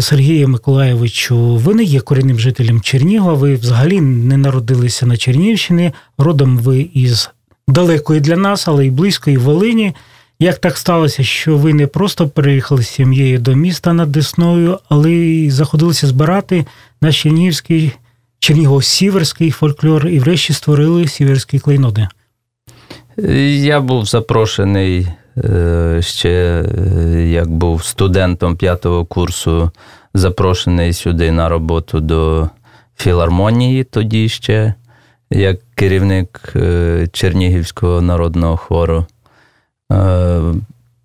Сергію 0.00 0.48
Миколаєвичу, 0.48 1.56
ви 1.56 1.74
не 1.74 1.82
є 1.82 2.00
корінним 2.00 2.38
жителем 2.38 2.80
Чернігова. 2.80 3.34
Ви 3.34 3.54
взагалі 3.54 4.00
не 4.00 4.36
народилися 4.36 5.06
на 5.06 5.16
Чернігівщині. 5.16 5.92
Родом 6.18 6.58
ви 6.58 6.88
із 6.94 7.30
далекої 7.68 8.20
для 8.20 8.36
нас, 8.36 8.68
але 8.68 8.86
й 8.86 8.90
близької 8.90 9.36
Волині. 9.36 9.94
Як 10.42 10.58
так 10.58 10.78
сталося, 10.78 11.22
що 11.22 11.56
ви 11.56 11.74
не 11.74 11.86
просто 11.86 12.28
переїхали 12.28 12.82
з 12.82 12.88
сім'єю 12.88 13.38
до 13.38 13.54
міста 13.54 13.92
над 13.92 14.12
Десною, 14.12 14.78
але 14.88 15.10
й 15.10 15.50
заходилися 15.50 16.06
збирати 16.06 16.66
наш 17.00 17.22
чернігівський 17.22 17.92
чернігово-сіверський 18.40 19.50
фольклор 19.50 20.08
і 20.08 20.18
врешті 20.18 20.52
створили 20.52 21.08
сіверські 21.08 21.58
клейноди? 21.58 22.08
Я 23.62 23.80
був 23.80 24.04
запрошений 24.04 25.08
е, 25.36 25.98
ще, 26.02 26.30
е, 26.30 27.28
як 27.28 27.50
був 27.50 27.84
студентом 27.84 28.56
п'ятого 28.56 29.04
курсу, 29.04 29.70
запрошений 30.14 30.92
сюди 30.92 31.32
на 31.32 31.48
роботу 31.48 32.00
до 32.00 32.50
філармонії 32.96 33.84
тоді 33.84 34.28
ще, 34.28 34.74
як 35.30 35.58
керівник 35.74 36.52
е, 36.56 37.08
Чернігівського 37.12 38.00
народного 38.00 38.56
хору. 38.56 39.06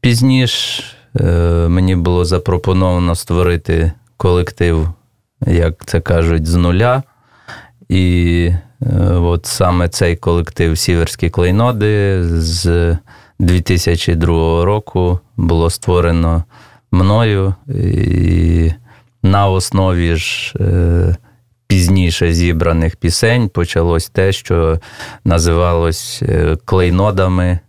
Пізніше 0.01 0.83
мені 1.69 1.95
було 1.95 2.25
запропоновано 2.25 3.15
створити 3.15 3.91
колектив, 4.17 4.89
як 5.47 5.85
це 5.85 5.99
кажуть, 5.99 6.45
з 6.45 6.55
нуля. 6.55 7.03
І 7.89 8.51
от 9.11 9.45
саме 9.45 9.89
цей 9.89 10.15
колектив 10.15 10.77
Сіверські 10.77 11.29
клейноди 11.29 12.23
з 12.23 12.97
2002 13.39 14.65
року 14.65 15.19
було 15.37 15.69
створено 15.69 16.43
мною. 16.91 17.55
І 17.67 18.71
на 19.23 19.47
основі 19.47 20.15
ж 20.15 20.53
пізніше 21.67 22.33
зібраних 22.33 22.95
пісень 22.95 23.49
почалось 23.49 24.09
те, 24.09 24.31
що 24.31 24.79
називалось 25.25 26.23
клейнодами 26.65 27.59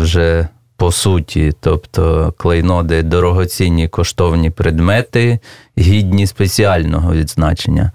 вже 0.00 0.48
по 0.76 0.92
суті, 0.92 1.52
тобто 1.60 2.34
клейноди 2.36 3.02
дорогоцінні 3.02 3.88
коштовні 3.88 4.50
предмети, 4.50 5.38
гідні 5.78 6.26
спеціального 6.26 7.12
відзначення. 7.12 7.92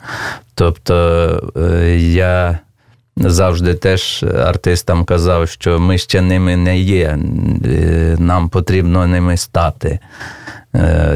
Тобто 0.55 0.93
я 1.97 2.59
завжди 3.17 3.73
теж 3.73 4.23
артистам 4.23 5.05
казав, 5.05 5.49
що 5.49 5.79
ми 5.79 5.97
ще 5.97 6.21
ними 6.21 6.57
не 6.57 6.79
є, 6.79 7.17
нам 8.19 8.49
потрібно 8.49 9.07
ними 9.07 9.37
стати 9.37 9.99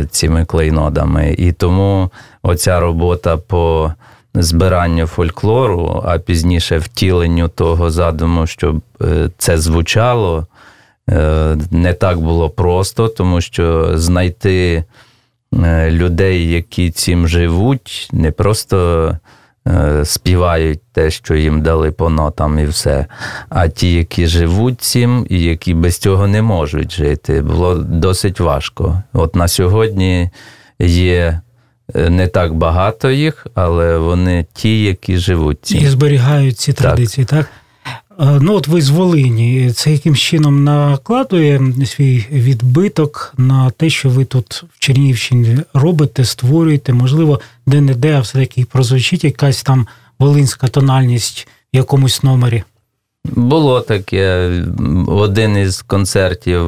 цими 0.10 0.46
клейнодами. 0.46 1.36
І 1.38 1.52
тому 1.52 2.12
оця 2.44 2.80
робота 2.80 3.38
по 3.38 3.94
збиранню 4.34 5.08
фольклору, 5.08 6.04
а 6.06 6.20
пізніше 6.20 6.78
втіленню 6.78 7.48
того 7.48 7.92
задуму, 7.92 8.48
щоб 8.48 8.82
це 9.38 9.58
звучало, 9.58 10.48
не 11.72 11.94
так 12.00 12.20
було 12.20 12.50
просто, 12.50 13.08
тому 13.08 13.42
що 13.42 13.92
знайти 13.98 14.84
людей, 15.90 16.52
які 16.52 16.92
цим 16.92 17.28
живуть, 17.28 18.10
не 18.14 18.32
просто 18.32 19.18
співають 20.04 20.80
те, 20.94 21.12
що 21.12 21.36
їм 21.36 21.62
дали 21.62 21.92
по 21.92 22.10
нотам, 22.10 22.60
і 22.60 22.66
все. 22.66 23.06
А 23.50 23.68
ті, 23.68 23.94
які 23.94 24.28
живуть 24.28 24.82
цим, 24.82 25.26
і 25.30 25.42
які 25.42 25.74
без 25.74 25.98
цього 25.98 26.28
не 26.28 26.42
можуть 26.42 26.92
жити, 26.92 27.42
було 27.42 27.76
досить 27.76 28.40
важко. 28.40 29.04
От 29.14 29.36
на 29.36 29.48
сьогодні 29.48 30.30
є. 30.80 31.42
Не 31.96 32.28
так 32.28 32.54
багато 32.54 33.12
їх, 33.12 33.48
але 33.56 33.98
вони 33.98 34.46
ті, 34.54 34.84
які 34.84 35.18
живуть. 35.18 35.72
І 35.72 35.88
зберігають 35.88 36.58
ці 36.58 36.74
традиції, 36.74 37.26
так? 37.26 37.40
так? 37.40 37.50
Ну, 38.42 38.54
от 38.54 38.68
ви 38.68 38.82
з 38.82 38.90
Волині. 38.90 39.72
Це 39.72 39.92
яким 39.92 40.16
чином 40.16 40.64
накладує 40.64 41.62
свій 41.86 42.26
відбиток 42.32 43.34
на 43.38 43.70
те, 43.70 43.90
що 43.90 44.10
ви 44.10 44.26
тут 44.26 44.64
в 44.74 44.80
Чернігівщині 44.80 45.58
робите, 45.74 46.26
створюєте, 46.26 46.94
можливо, 46.94 47.40
де-не-де, 47.66 48.14
а 48.14 48.20
все-таки 48.20 48.66
прозвучить 48.66 49.24
якась 49.24 49.64
там 49.64 49.88
волинська 50.20 50.68
тональність 50.68 51.48
в 51.74 51.78
якомусь 51.78 52.24
номері. 52.24 52.64
Було 53.26 53.82
таке. 53.82 54.52
Один 55.08 55.58
із 55.58 55.82
концертів, 55.82 56.62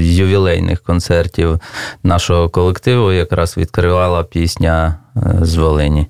ювілейних 0.00 0.80
концертів 0.80 1.60
нашого 2.02 2.48
колективу 2.48 3.12
якраз 3.12 3.56
відкривала 3.56 4.24
пісня 4.24 4.98
з 5.40 5.54
Волині. 5.54 6.06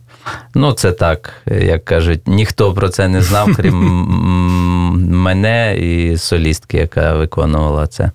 Ну, 0.55 0.73
це 0.73 0.93
так, 0.93 1.33
як 1.47 1.85
кажуть, 1.85 2.29
ніхто 2.29 2.73
про 2.73 2.89
це 2.89 3.09
не 3.09 3.23
знав, 3.23 3.49
крім 3.57 3.75
мене 5.23 5.77
і 5.79 6.17
солістки, 6.17 6.77
яка 6.77 7.15
виконувала 7.15 7.87
це. 7.87 8.11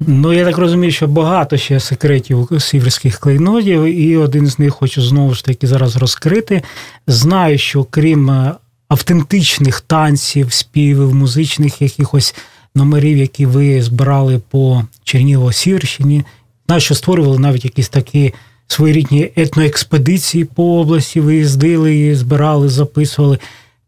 Ну, 0.00 0.32
я 0.32 0.44
так 0.44 0.58
розумію, 0.58 0.92
що 0.92 1.06
багато 1.06 1.56
ще 1.56 1.80
секретів 1.80 2.48
сіверських 2.58 3.18
клейнодів, 3.18 3.84
і 3.84 4.16
один 4.16 4.46
з 4.46 4.58
них 4.58 4.74
хочу 4.74 5.02
знову 5.02 5.34
ж 5.34 5.44
таки 5.44 5.66
зараз 5.66 5.96
розкрити. 5.96 6.62
Знаю, 7.06 7.58
що 7.58 7.84
крім 7.84 8.52
автентичних 8.88 9.80
танців, 9.80 10.52
співів, 10.52 11.14
музичних 11.14 11.82
якихось 11.82 12.34
номерів, 12.74 13.18
які 13.18 13.46
ви 13.46 13.82
збирали 13.82 14.40
по 14.50 14.82
Чернігово-Сіверщині. 15.04 16.24
Знаю, 16.66 16.80
що 16.80 16.94
створювали 16.94 17.38
навіть 17.38 17.64
якісь 17.64 17.88
такі 17.88 18.34
своєрідні 18.66 19.30
етноекспедиції 19.36 20.44
по 20.44 20.80
області, 20.80 21.20
виїздили, 21.20 22.14
збирали, 22.14 22.68
записували. 22.68 23.38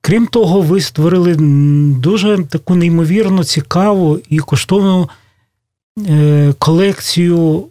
Крім 0.00 0.26
того, 0.26 0.60
ви 0.60 0.80
створили 0.80 1.36
дуже 2.00 2.38
таку 2.38 2.74
неймовірно 2.74 3.44
цікаву 3.44 4.18
і 4.28 4.38
коштовну 4.38 5.08
колекцію 6.58 7.64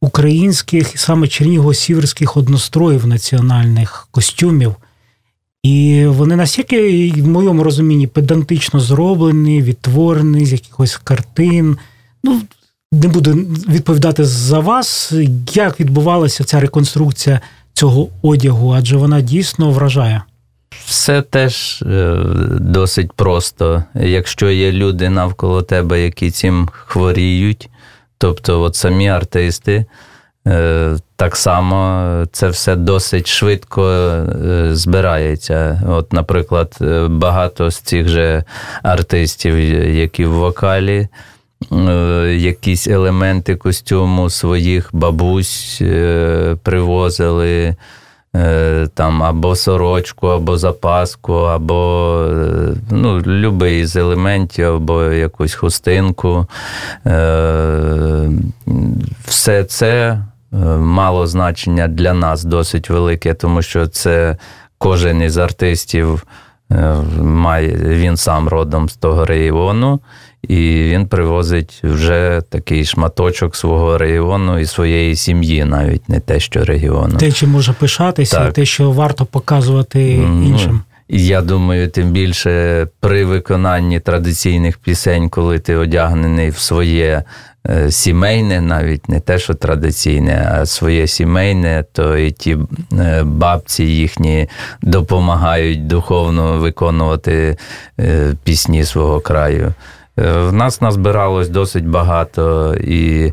українських 0.00 0.94
і 0.94 0.98
саме 0.98 1.26
черніго-сіверських 1.26 2.38
одностроїв 2.38 3.06
національних 3.06 4.08
костюмів. 4.10 4.74
І 5.66 6.06
вони 6.06 6.36
настільки, 6.36 7.12
в 7.16 7.28
моєму 7.28 7.62
розумінні, 7.62 8.06
педантично 8.06 8.80
зроблені, 8.80 9.62
відтворені 9.62 10.46
з 10.46 10.52
якихось 10.52 10.96
картин. 10.96 11.76
Ну, 12.24 12.40
не 12.92 13.08
буду 13.08 13.32
відповідати 13.68 14.24
за 14.24 14.60
вас, 14.60 15.12
як 15.54 15.80
відбувалася 15.80 16.44
ця 16.44 16.60
реконструкція 16.60 17.40
цього 17.72 18.08
одягу, 18.22 18.74
адже 18.78 18.96
вона 18.96 19.20
дійсно 19.20 19.70
вражає. 19.70 20.22
Все 20.86 21.22
теж 21.22 21.84
досить 22.60 23.12
просто. 23.12 23.84
Якщо 23.94 24.50
є 24.50 24.72
люди 24.72 25.10
навколо 25.10 25.62
тебе, 25.62 26.00
які 26.00 26.30
цим 26.30 26.68
хворіють, 26.72 27.68
тобто 28.18 28.62
от 28.62 28.74
самі 28.76 29.08
артисти, 29.08 29.84
так 31.16 31.36
само 31.36 32.06
це 32.32 32.48
все 32.48 32.76
досить 32.76 33.26
швидко 33.26 34.12
збирається. 34.70 35.82
От, 35.88 36.12
наприклад, 36.12 36.78
багато 37.10 37.70
з 37.70 37.76
цих 37.76 38.08
же 38.08 38.44
артистів, 38.82 39.58
які 39.94 40.24
в 40.24 40.32
вокалі, 40.32 41.08
якісь 42.36 42.86
елементи 42.86 43.56
костюму 43.56 44.30
своїх 44.30 44.88
бабусь 44.92 45.82
привозили. 46.62 47.76
Там 48.94 49.22
або 49.22 49.56
сорочку, 49.56 50.26
або 50.26 50.58
запаску, 50.58 51.32
або 51.32 52.30
ну, 52.90 53.20
любий 53.20 53.86
з 53.86 53.96
елементів, 53.96 54.66
або 54.66 55.02
якусь 55.02 55.54
хустинку. 55.54 56.46
Все 59.26 59.64
це 59.64 60.18
мало 60.78 61.26
значення 61.26 61.88
для 61.88 62.14
нас 62.14 62.44
досить 62.44 62.90
велике, 62.90 63.34
тому 63.34 63.62
що 63.62 63.86
це 63.86 64.36
кожен 64.78 65.22
із 65.22 65.36
артистів 65.36 66.26
має, 67.20 67.76
він 67.76 68.16
сам 68.16 68.48
родом 68.48 68.88
з 68.88 68.96
того 68.96 69.24
регіону, 69.24 70.00
і 70.42 70.56
він 70.82 71.06
привозить 71.06 71.80
вже 71.84 72.42
такий 72.48 72.84
шматочок 72.84 73.56
свого 73.56 73.98
регіону 73.98 74.58
і 74.58 74.66
своєї 74.66 75.16
сім'ї, 75.16 75.64
навіть 75.64 76.08
не 76.08 76.20
те, 76.20 76.40
що 76.40 76.64
регіону. 76.64 77.16
Те, 77.16 77.32
чим 77.32 77.50
може 77.50 77.72
пишатися, 77.72 78.38
так. 78.38 78.52
те, 78.52 78.64
що 78.64 78.90
варто 78.90 79.26
показувати 79.26 80.12
іншим. 80.12 80.80
Я 81.08 81.42
думаю, 81.42 81.88
тим 81.88 82.10
більше 82.10 82.86
при 83.00 83.24
виконанні 83.24 84.00
традиційних 84.00 84.78
пісень, 84.78 85.28
коли 85.28 85.58
ти 85.58 85.76
одягнений 85.76 86.50
в 86.50 86.58
своє 86.58 87.22
е, 87.68 87.90
сімейне, 87.90 88.60
навіть 88.60 89.08
не 89.08 89.20
те, 89.20 89.38
що 89.38 89.54
традиційне, 89.54 90.48
а 90.52 90.66
своє 90.66 91.06
сімейне, 91.06 91.84
то 91.92 92.16
і 92.16 92.30
ті 92.30 92.58
е, 92.92 93.22
бабці 93.24 93.84
їхні 93.84 94.48
допомагають 94.82 95.86
духовно 95.86 96.58
виконувати 96.58 97.56
е, 98.00 98.34
пісні 98.44 98.84
свого 98.84 99.20
краю. 99.20 99.74
В 100.16 100.52
нас 100.52 100.80
назбиралось 100.80 101.48
досить 101.48 101.86
багато 101.86 102.74
і 102.74 103.32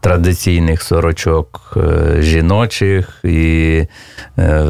традиційних 0.00 0.82
сорочок 0.82 1.76
е, 1.76 2.22
жіночих, 2.22 3.20
і 3.24 3.84
е, 4.38 4.64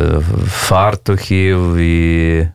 фартухів, 0.47 1.77
і 1.77 2.49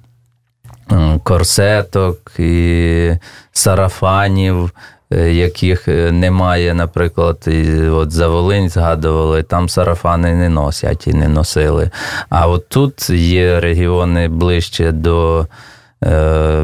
корсеток, 1.24 2.32
і 2.39 3.12
сарафанів. 3.52 4.72
е, 5.12 5.34
Яких 5.34 5.88
е, 5.88 6.12
немає, 6.12 6.74
наприклад, 6.74 7.48
от 7.91 8.12
за 8.12 8.28
Волинь 8.28 8.69
згадували, 8.69 9.43
там 9.43 9.69
сарафани 9.69 10.36
не 10.36 10.50
носять 10.50 11.08
і 11.08 11.13
не 11.13 11.28
носили. 11.28 11.89
А 12.30 12.48
от 12.48 12.69
тут 12.69 13.10
є 13.10 13.60
регіони 13.60 14.28
ближче 14.28 14.91
до 14.91 15.41
е, 15.41 15.46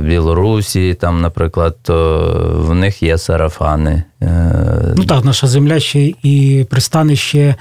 Білорусі, 0.04 0.94
там, 0.94 1.22
наприклад, 1.22 1.78
то 1.82 2.56
в 2.68 2.76
них 2.76 3.04
є 3.04 3.18
сарафани. 3.18 4.04
Е, 4.22 4.94
Ну 4.98 5.04
так, 5.06 5.26
наша 5.26 5.48
земля 5.48 5.80
ще 5.80 6.14
і 6.24 6.66
пристанище 6.70 7.56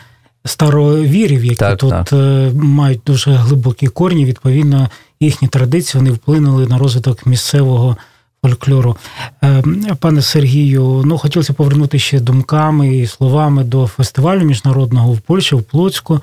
старовірів, 0.45 1.45
які 1.45 1.57
Так, 1.57 1.79
тут 1.79 1.91
так. 1.91 2.13
е, 2.13 2.51
мають 2.55 3.01
дуже 3.07 3.31
глибокі 3.31 3.87
корні. 3.87 4.25
Відповідно, 4.25 4.89
їхні 5.21 5.49
традиції 5.49 6.01
вони 6.01 6.11
вплинули 6.15 6.67
на 6.67 6.79
розвиток 6.79 7.27
місцевого 7.27 7.97
фольклору. 8.43 8.97
Е, 9.45 9.63
Пане 10.01 10.23
Сергію, 10.23 11.03
ну 11.05 11.19
хотілося 11.19 11.53
повернути 11.53 11.99
ще 11.99 12.21
думками 12.21 12.97
і 12.97 13.07
словами 13.07 13.65
до 13.65 13.87
фестивалю 13.87 14.45
міжнародного 14.45 15.13
в 15.13 15.21
Польщі, 15.21 15.55
в 15.55 15.63
Плоцьку. 15.63 16.21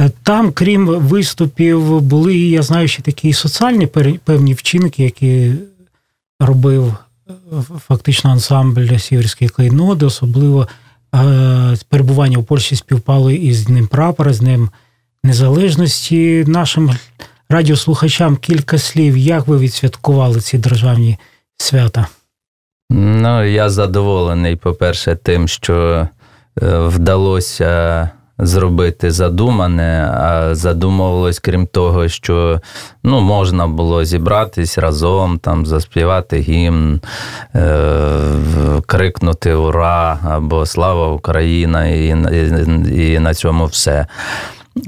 Е, 0.00 0.10
Там, 0.22 0.52
крім 0.52 0.86
виступів, 0.86 2.00
були, 2.00 2.36
я 2.36 2.62
знаю, 2.62 2.88
ще 2.88 3.02
такі 3.02 3.32
соціальні 3.32 3.86
певні 4.24 4.54
вчинки, 4.54 5.04
які 5.04 5.52
робив 6.40 6.94
е, 7.28 7.32
фактично 7.88 8.30
ансамбль 8.30 8.96
Сіверської 8.96 9.50
клейноди, 9.50 10.06
особливо 10.06 10.68
е, 11.14 11.76
перебування 11.88 12.38
в 12.38 12.44
Польщі 12.44 12.76
співпало 12.76 13.30
із 13.30 13.64
Днем 13.64 13.86
прапора, 13.86 14.32
з 14.32 14.38
Днем 14.40 14.70
Незалежності. 15.24 16.44
Нашим 16.46 16.90
радіослухачам 17.48 18.36
кілька 18.36 18.78
слів, 18.78 19.16
як 19.16 19.46
ви 19.46 19.58
відсвяткували 19.58 20.40
ці 20.40 20.58
державні 20.58 21.18
свята? 21.56 22.06
Ну, 22.90 23.44
я 23.44 23.70
задоволений, 23.70 24.56
по-перше, 24.56 25.16
тим, 25.16 25.48
що 25.48 26.08
вдалося 26.62 28.10
зробити 28.42 29.10
задумане, 29.10 30.10
а 30.14 30.54
задумувалось, 30.54 31.38
крім 31.38 31.66
того, 31.66 32.08
що 32.08 32.60
ну, 33.02 33.20
можна 33.20 33.66
було 33.66 34.04
зібратись 34.04 34.78
разом, 34.78 35.38
там, 35.38 35.66
заспівати 35.66 36.38
гімн, 36.38 37.00
е, 37.54 37.80
крикнути 38.86 39.54
Ура! 39.54 40.18
або 40.24 40.66
Слава 40.66 41.12
Україна! 41.12 41.86
І, 41.86 42.16
і, 42.92 43.12
і 43.12 43.18
на 43.18 43.34
цьому 43.34 43.66
все. 43.66 44.06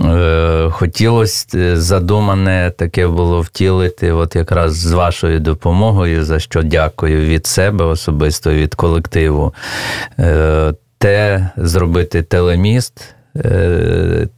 Е, 0.01 0.69
Хотілося 0.71 1.77
задумане 1.77 2.73
таке 2.79 3.07
було 3.07 3.41
втілити, 3.41 4.13
от 4.13 4.37
якраз 4.37 4.77
з 4.77 4.93
вашою 4.93 5.41
допомогою, 5.41 6.25
за 6.25 6.39
що 6.41 6.63
дякую 6.63 7.27
від 7.27 7.47
себе 7.47 7.85
особисто, 7.85 8.51
від 8.51 8.75
колективу. 8.75 9.55
Е, 10.19 10.75
Те 10.99 11.51
зробити 11.57 12.23
телеміст, 12.23 13.01
е, 13.01 13.22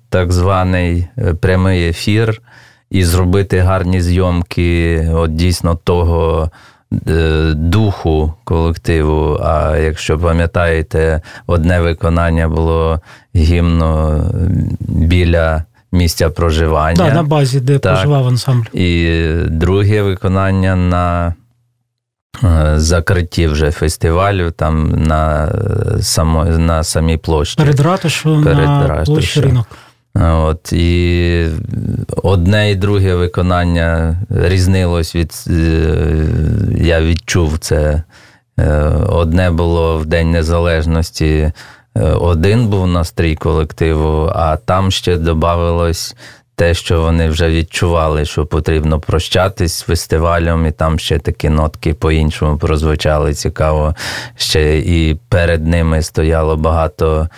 так 0.08 0.32
званий 0.32 1.08
е, 1.18 1.34
прямий 1.34 1.88
ефір, 1.88 2.42
і 2.90 3.04
зробити 3.04 3.58
гарні 3.58 4.00
зйомки 4.00 5.08
от 5.14 5.36
дійсно 5.36 5.78
того 5.84 6.50
е, 7.08 7.52
духу 7.54 8.34
колективу. 8.44 9.40
А 9.42 9.76
якщо 9.76 10.18
пам'ятаєте, 10.18 11.20
одне 11.46 11.80
виконання 11.80 12.48
було 12.48 13.00
гімну 13.36 14.24
біля 14.80 15.64
місця 15.92 16.30
проживання. 16.30 17.04
Да, 17.08 17.14
на 17.14 17.22
базі, 17.22 17.60
де 17.60 17.78
Так. 17.78 17.92
проживав 17.92 18.26
ансамбль. 18.26 18.66
І 18.72 19.20
друге 19.46 20.02
виконання 20.02 20.76
на 20.76 21.26
е, 21.28 21.34
закритті 22.76 23.46
вже 23.46 23.70
фестивалю, 23.70 24.50
там 24.50 24.88
на, 25.02 25.44
е, 25.98 26.02
само, 26.02 26.44
на 26.44 26.84
самій 26.84 27.16
площі. 27.16 27.56
Перед 27.58 27.80
ратушою 27.80 28.44
Перед 28.44 28.58
на 28.58 28.86
ратушею. 28.88 29.04
площі 29.04 29.40
ринок. 29.40 29.66
От, 30.20 30.72
і 30.72 31.46
одне 32.22 32.70
і 32.70 32.74
друге 32.74 33.14
виконання 33.14 34.18
різнилось 34.30 35.16
від. 35.16 35.32
е, 35.50 36.26
Я 36.78 37.00
відчув 37.02 37.58
це. 37.58 38.02
Е, 38.58 38.80
Одне 39.08 39.50
було 39.50 39.98
в 39.98 40.06
День 40.06 40.30
Незалежності, 40.30 41.52
е, 41.96 42.00
один 42.02 42.66
був 42.68 42.86
настрій 42.86 43.34
колективу, 43.36 44.30
а 44.34 44.56
там 44.56 44.90
ще 44.90 45.16
додавалось 45.16 46.16
те, 46.56 46.74
що 46.74 47.00
вони 47.00 47.28
вже 47.28 47.48
відчували, 47.48 48.24
що 48.24 48.46
потрібно 48.46 49.00
прощатись 49.00 49.74
з 49.74 49.82
фестивалем, 49.82 50.66
і 50.66 50.70
там 50.70 50.98
ще 50.98 51.18
такі 51.18 51.48
нотки 51.48 51.94
по-іншому 51.94 52.58
прозвучали 52.58 53.34
цікаво. 53.34 53.94
Ще 54.36 54.78
і 54.78 55.14
перед 55.28 55.66
ними 55.66 56.02
стояло 56.02 56.56
багато 56.56 57.28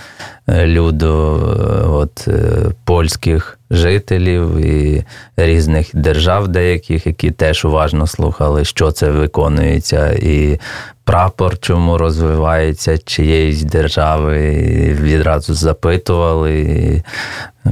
люду, 0.49 1.07
е, 1.07 1.87
от, 1.87 2.29
е, 2.29 2.49
польських 2.85 3.59
жителів 3.71 4.57
і 4.57 5.05
різних 5.37 5.91
держав 5.95 6.49
деяких, 6.49 7.07
які 7.07 7.31
теж 7.31 7.65
уважно 7.65 8.07
слухали, 8.07 8.65
що 8.65 8.93
це 8.93 9.11
виконується, 9.11 10.13
і 10.13 10.61
прапор 11.05 11.59
чому 11.59 11.99
розвивається 11.99 12.99
чиєїсь 12.99 13.63
держави, 13.63 14.55
і 14.55 15.03
відразу 15.03 15.55
запитували 15.55 16.61
і 16.61 17.03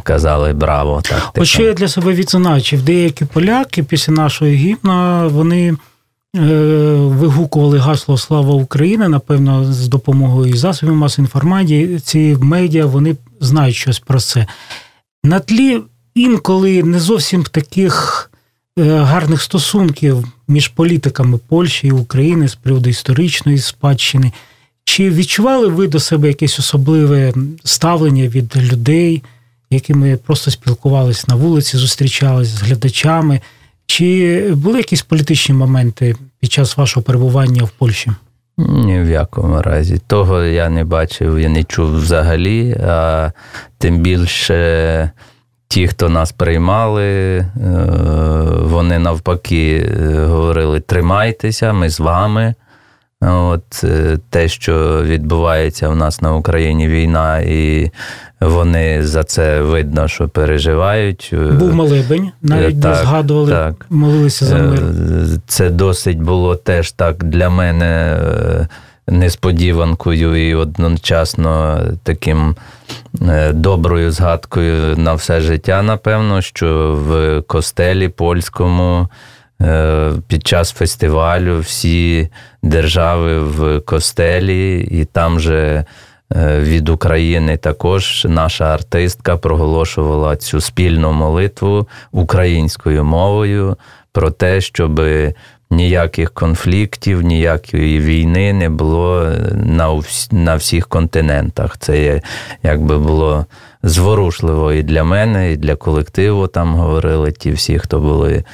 казали 0.02 0.52
браво. 0.52 1.02
Так, 1.04 1.30
От 1.36 1.46
що 1.46 1.62
я 1.62 1.72
для 1.72 1.88
себе 1.88 2.12
відзначив, 2.12 2.82
деякі 2.82 3.24
поляки 3.24 3.82
після 3.82 4.12
нашого 4.12 4.50
гімна 4.50 5.26
вони 5.26 5.76
вигукували 6.34 7.78
гасло 7.78 8.18
Слава 8.18 8.54
Україні, 8.54 9.08
напевно, 9.08 9.72
з 9.72 9.88
допомогою 9.88 10.56
засобів 10.56 10.94
масової 10.94 11.26
інформації. 11.26 12.00
Ці 12.00 12.36
медіа 12.40 12.86
вони 12.86 13.16
знають 13.40 13.76
щось 13.76 13.98
про 13.98 14.20
це. 14.20 14.46
На 15.24 15.40
тлі 15.40 15.80
інколи 16.14 16.82
не 16.82 17.00
зовсім 17.00 17.42
таких 17.42 18.30
е, 18.78 18.82
гарних 18.98 19.42
стосунків 19.42 20.28
між 20.48 20.68
політиками 20.68 21.38
Польщі 21.48 21.86
і 21.86 21.92
України 21.92 22.48
з 22.48 22.54
приводу 22.54 22.90
історичної 22.90 23.58
спадщини. 23.58 24.32
Чи 24.84 25.10
відчували 25.10 25.68
ви 25.68 25.88
до 25.88 26.00
себе 26.00 26.28
якесь 26.28 26.58
особливе 26.58 27.34
ставлення 27.64 28.28
від 28.28 28.56
людей, 28.72 29.22
якими 29.70 30.16
просто 30.16 30.50
спілкувалися 30.50 31.24
на 31.28 31.34
вулиці, 31.34 31.76
зустрічались 31.76 32.48
з 32.48 32.62
глядачами? 32.62 33.40
Чи 33.86 34.48
були 34.54 34.78
якісь 34.78 35.02
політичні 35.02 35.54
моменти 35.54 36.14
під 36.40 36.52
час 36.52 36.76
вашого 36.76 37.04
перебування 37.04 37.64
в 37.64 37.70
Польщі? 37.70 38.10
Ні 38.58 39.00
в 39.00 39.10
якому 39.10 39.62
разі. 39.62 40.00
Того 40.06 40.42
я 40.42 40.68
не 40.68 40.84
бачив 40.84 41.36
і 41.36 41.48
не 41.48 41.64
чув 41.64 41.96
взагалі. 41.96 42.76
А 42.86 43.30
тим 43.78 43.98
більше 43.98 45.10
ті, 45.68 45.88
хто 45.88 46.08
нас 46.08 46.32
приймали, 46.32 47.04
е, 47.04 47.46
вони 48.62 48.98
навпаки 48.98 49.76
е, 49.76 50.24
говорили: 50.24 50.80
тримайтеся, 50.80 51.72
ми 51.72 51.90
з 51.90 52.00
вами. 52.00 52.54
От 53.32 53.84
е, 53.84 54.18
те, 54.30 54.48
що 54.48 55.02
відбувається 55.02 55.88
в 55.88 55.96
нас 55.96 56.22
на 56.22 56.34
Україні 56.34 56.88
війна, 56.88 57.40
і 57.40 57.90
вони 58.40 59.06
за 59.06 59.24
це 59.24 59.60
видно, 59.60 60.08
що 60.08 60.28
переживають. 60.28 61.30
Е, 61.32 61.36
Був 61.36 61.74
молебень, 61.74 62.30
навіть 62.42 62.80
так, 62.80 62.96
згадували, 62.96 63.50
так. 63.52 63.86
молилися 63.90 64.44
за 64.44 64.58
мир. 64.58 64.82
Е, 64.82 65.40
Це 65.46 65.70
досить 65.70 66.22
було 66.22 66.56
теж 66.56 66.92
так 66.92 67.24
для 67.24 67.50
мене 67.50 68.18
несподіванкою 69.08 70.48
і 70.50 70.54
одночасно 70.54 71.80
таким 72.02 72.56
доброю 73.52 74.10
згадкою 74.12 74.96
на 74.96 75.14
все 75.14 75.40
життя, 75.40 75.82
напевно, 75.82 76.42
що 76.42 76.98
в 77.08 77.42
костелі 77.46 78.08
польському. 78.08 79.08
Е, 79.64 80.12
Під 80.28 80.46
час 80.46 80.72
фестивалю 80.72 81.60
всі 81.60 82.28
держави 82.62 83.38
в 83.40 83.80
костелі, 83.80 84.88
і 84.90 85.04
там 85.04 85.40
же 85.40 85.84
е, 86.36 86.60
від 86.60 86.88
України 86.88 87.56
також 87.56 88.26
наша 88.30 88.64
артистка 88.64 89.36
проголошувала 89.36 90.36
цю 90.36 90.60
спільну 90.60 91.12
молитву 91.12 91.88
українською 92.12 93.04
мовою 93.04 93.76
про 94.12 94.30
те, 94.30 94.60
щоб 94.60 95.00
ніяких 95.70 96.30
конфліктів, 96.30 97.22
ніякої 97.22 98.00
війни 98.00 98.52
не 98.52 98.68
було 98.68 99.32
на 99.64 99.90
вс- 99.90 100.34
на 100.34 100.56
всіх 100.56 100.88
континентах. 100.88 101.78
Це 101.78 102.20
якби 102.62 102.98
було 102.98 103.46
зворушливо 103.82 104.72
і 104.72 104.82
для 104.82 105.04
мене, 105.04 105.52
і 105.52 105.56
для 105.56 105.76
колективу. 105.76 106.46
Там 106.46 106.74
говорили 106.74 107.32
ті 107.32 107.52
всі, 107.52 107.78
хто 107.78 108.00
були. 108.00 108.44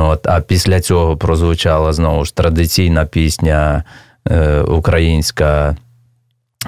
От, 0.00 0.26
а 0.26 0.40
після 0.40 0.80
цього 0.80 1.16
прозвучала 1.16 1.92
знову 1.92 2.24
ж 2.24 2.34
традиційна 2.34 3.04
пісня 3.04 3.84
е, 4.30 4.60
українська 4.60 5.76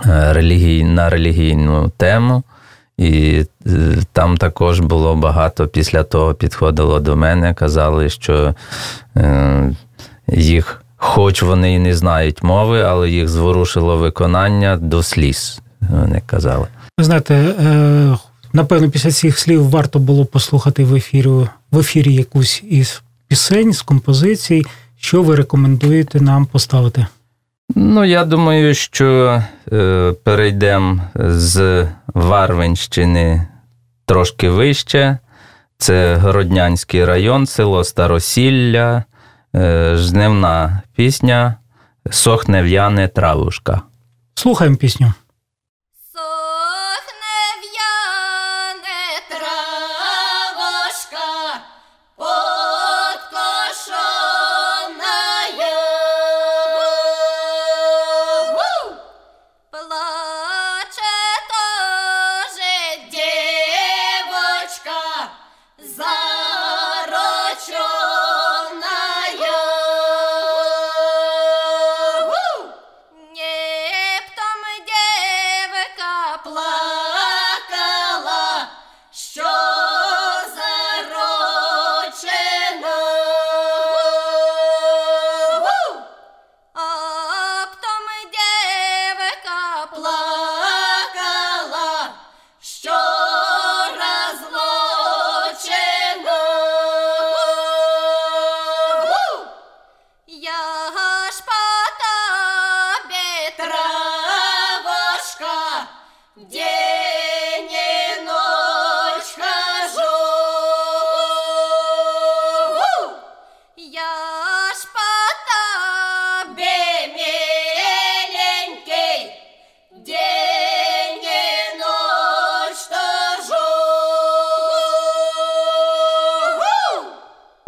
е, 0.07 0.33
релігій, 0.33 0.85
на 0.85 1.11
релігійну 1.11 1.93
тему. 1.97 2.43
І 2.99 3.45
е, 3.67 3.71
там 4.12 4.37
також 4.37 4.81
було 4.81 5.15
багато 5.15 5.69
після 5.69 6.03
того 6.03 6.35
підходило 6.35 7.01
до 7.01 7.17
мене, 7.17 7.55
казали, 7.55 8.11
що 8.11 8.55
е, 9.17 9.71
їх, 10.29 10.83
хоч 10.97 11.43
вони 11.43 11.75
і 11.75 11.79
не 11.79 11.97
знають 11.97 12.43
мови, 12.43 12.83
але 12.83 13.11
їх 13.11 13.29
зворушило 13.29 13.97
виконання 13.97 14.77
до 14.77 15.03
сліз. 15.03 15.61
Вони 15.81 16.23
казали. 16.27 16.67
Ви 16.99 17.05
знаєте, 17.05 17.35
е, 17.35 18.17
напевно, 18.53 18.91
після 18.91 19.11
цих 19.11 19.39
слів 19.39 19.71
варто 19.71 19.99
було 19.99 20.25
послухати 20.25 20.85
в 20.85 20.95
ефірі, 20.95 21.29
в 21.71 21.79
ефірі 21.79 22.15
якусь 22.15 22.62
із 22.71 23.03
пісень, 23.29 23.73
з 23.73 23.83
композицій. 23.83 24.67
Що 24.97 25.23
ви 25.23 25.37
рекомендуєте 25.37 26.21
нам 26.21 26.47
поставити? 26.47 27.07
Ну, 27.75 28.05
я 28.05 28.25
думаю, 28.25 28.75
що 28.75 29.43
е, 29.73 30.12
перейдемо 30.25 31.03
з 31.15 31.87
Варвинщини 32.07 33.47
трошки 34.07 34.51
вище. 34.51 35.19
Це 35.79 36.17
Городнянський 36.17 37.05
район, 37.05 37.47
село 37.47 37.85
Старосілля, 37.85 39.05
е, 39.55 39.97
жнивна 39.97 40.83
пісня 40.95 41.57
Сохне 42.11 42.62
в'яне 42.62 43.09
травушка. 43.09 43.83
Слухаємо 44.35 44.77
пісню. 44.77 45.12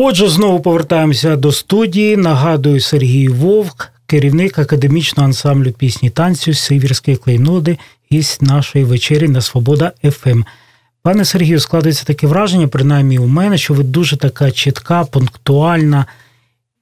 Отже, 0.00 0.28
знову 0.28 0.60
повертаємося 0.60 1.36
до 1.36 1.52
студії. 1.52 2.16
Нагадую, 2.16 2.80
Сергій 2.80 3.28
Вовк, 3.28 3.92
керівник 4.06 4.58
академічного 4.58 5.26
ансамблю 5.26 5.72
пісні 5.72 6.10
танцю 6.10 6.54
Сивірської 6.54 7.16
клейноди, 7.16 7.78
гість 8.12 8.42
нашої 8.42 8.84
вечері 8.84 9.28
на 9.28 9.40
Свобода 9.40 9.92
ФМ. 10.10 10.42
Пане 11.02 11.24
Сергію, 11.24 11.60
складається 11.60 12.04
таке 12.04 12.26
враження, 12.26 12.68
принаймні 12.68 13.18
у 13.18 13.26
мене, 13.26 13.58
що 13.58 13.74
ви 13.74 13.82
дуже 13.82 14.16
така 14.16 14.50
чітка, 14.50 15.04
пунктуальна, 15.04 16.06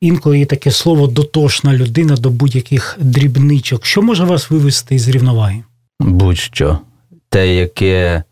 інколи 0.00 0.38
є 0.38 0.46
таке 0.46 0.70
слово 0.70 1.06
дотошна 1.06 1.74
людина 1.74 2.16
до 2.16 2.30
будь-яких 2.30 2.96
дрібничок. 3.00 3.86
Що 3.86 4.02
може 4.02 4.24
вас 4.24 4.50
вивести 4.50 4.94
із 4.94 5.08
рівноваги? 5.08 5.62
Будь-що. 6.00 6.78
Те, 7.28 7.54
яке, 7.54 8.22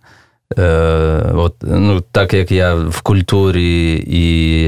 е, 0.59 1.33
от, 1.35 1.55
ну, 1.63 2.01
так 2.01 2.35
як 2.35 2.53
я 2.53 2.75
в 2.75 3.01
культурі 3.01 4.05
і 4.07 4.67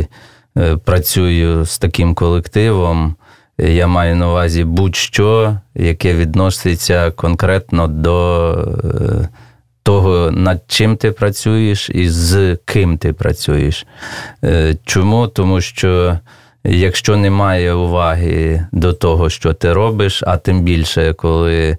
е, 0.59 0.77
працюю 0.77 1.65
з 1.65 1.79
таким 1.79 2.15
колективом, 2.15 3.17
я 3.59 3.87
маю 3.87 4.17
на 4.17 4.29
увазі 4.29 4.65
будь-що, 4.65 5.59
яке 5.75 6.15
відноситься 6.15 7.11
конкретно 7.11 7.87
до 7.89 8.51
е, 8.85 9.29
того, 9.83 10.31
над 10.31 10.63
чим 10.67 10.97
ти 10.97 11.13
працюєш 11.13 11.91
і 11.91 12.09
з 12.09 12.57
ким 12.65 12.99
ти 12.99 13.13
працюєш. 13.13 13.87
Е, 14.45 14.77
Чому? 14.85 15.29
Тому 15.29 15.61
що 15.61 16.19
якщо 16.65 17.17
немає 17.17 17.75
уваги 17.75 18.67
до 18.73 18.93
того, 18.93 19.31
що 19.31 19.53
ти 19.53 19.73
робиш, 19.73 20.23
а 20.27 20.37
тим 20.37 20.63
більше, 20.63 21.13
коли, 21.13 21.77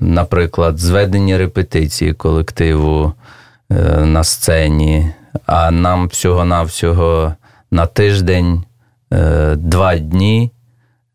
наприклад, 0.00 0.78
зведені 0.78 1.36
репетиції 1.36 2.12
колективу 2.12 3.12
е, 3.70 3.74
на 4.04 4.24
сцені, 4.24 5.10
а 5.46 5.70
нам 5.70 6.08
всього-навсього 6.08 7.34
на 7.70 7.86
тиждень 7.86 8.64
е, 9.12 9.54
два 9.56 9.98
дні 9.98 10.50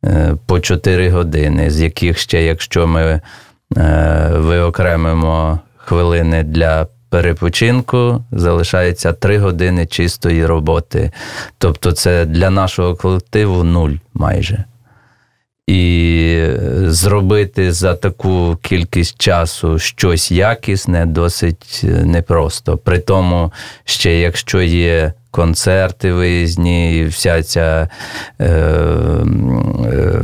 е, 0.05 0.35
по 0.45 0.59
4 0.59 1.09
години, 1.09 1.69
з 1.71 1.81
яких 1.81 2.17
ще, 2.17 2.43
якщо 2.43 2.87
ми 2.87 3.21
виокремимо 4.31 5.59
хвилини 5.77 6.43
для 6.43 6.87
перепочинку, 7.09 8.23
залишається 8.31 9.13
3 9.13 9.37
години 9.37 9.85
чистої 9.85 10.45
роботи. 10.45 11.11
Тобто 11.57 11.91
це 11.91 12.25
для 12.25 12.49
нашого 12.49 12.95
колективу 12.95 13.63
нуль 13.63 13.93
майже. 14.13 14.63
І 15.67 16.35
е, 16.37 16.59
зробити 16.87 17.71
за 17.71 17.95
таку 17.95 18.57
кількість 18.61 19.21
часу 19.21 19.79
щось 19.79 20.31
якісне 20.31 21.05
досить 21.05 21.81
е, 21.83 21.87
непросто. 21.87 22.77
При 22.77 22.99
тому, 22.99 23.51
ще 23.85 24.19
якщо 24.19 24.61
є 24.61 25.13
концерти 25.31 26.13
виїзні, 26.13 26.97
і 26.97 27.05
вся 27.05 27.43
ця 27.43 27.89
е, 28.39 28.45
е, 28.45 30.21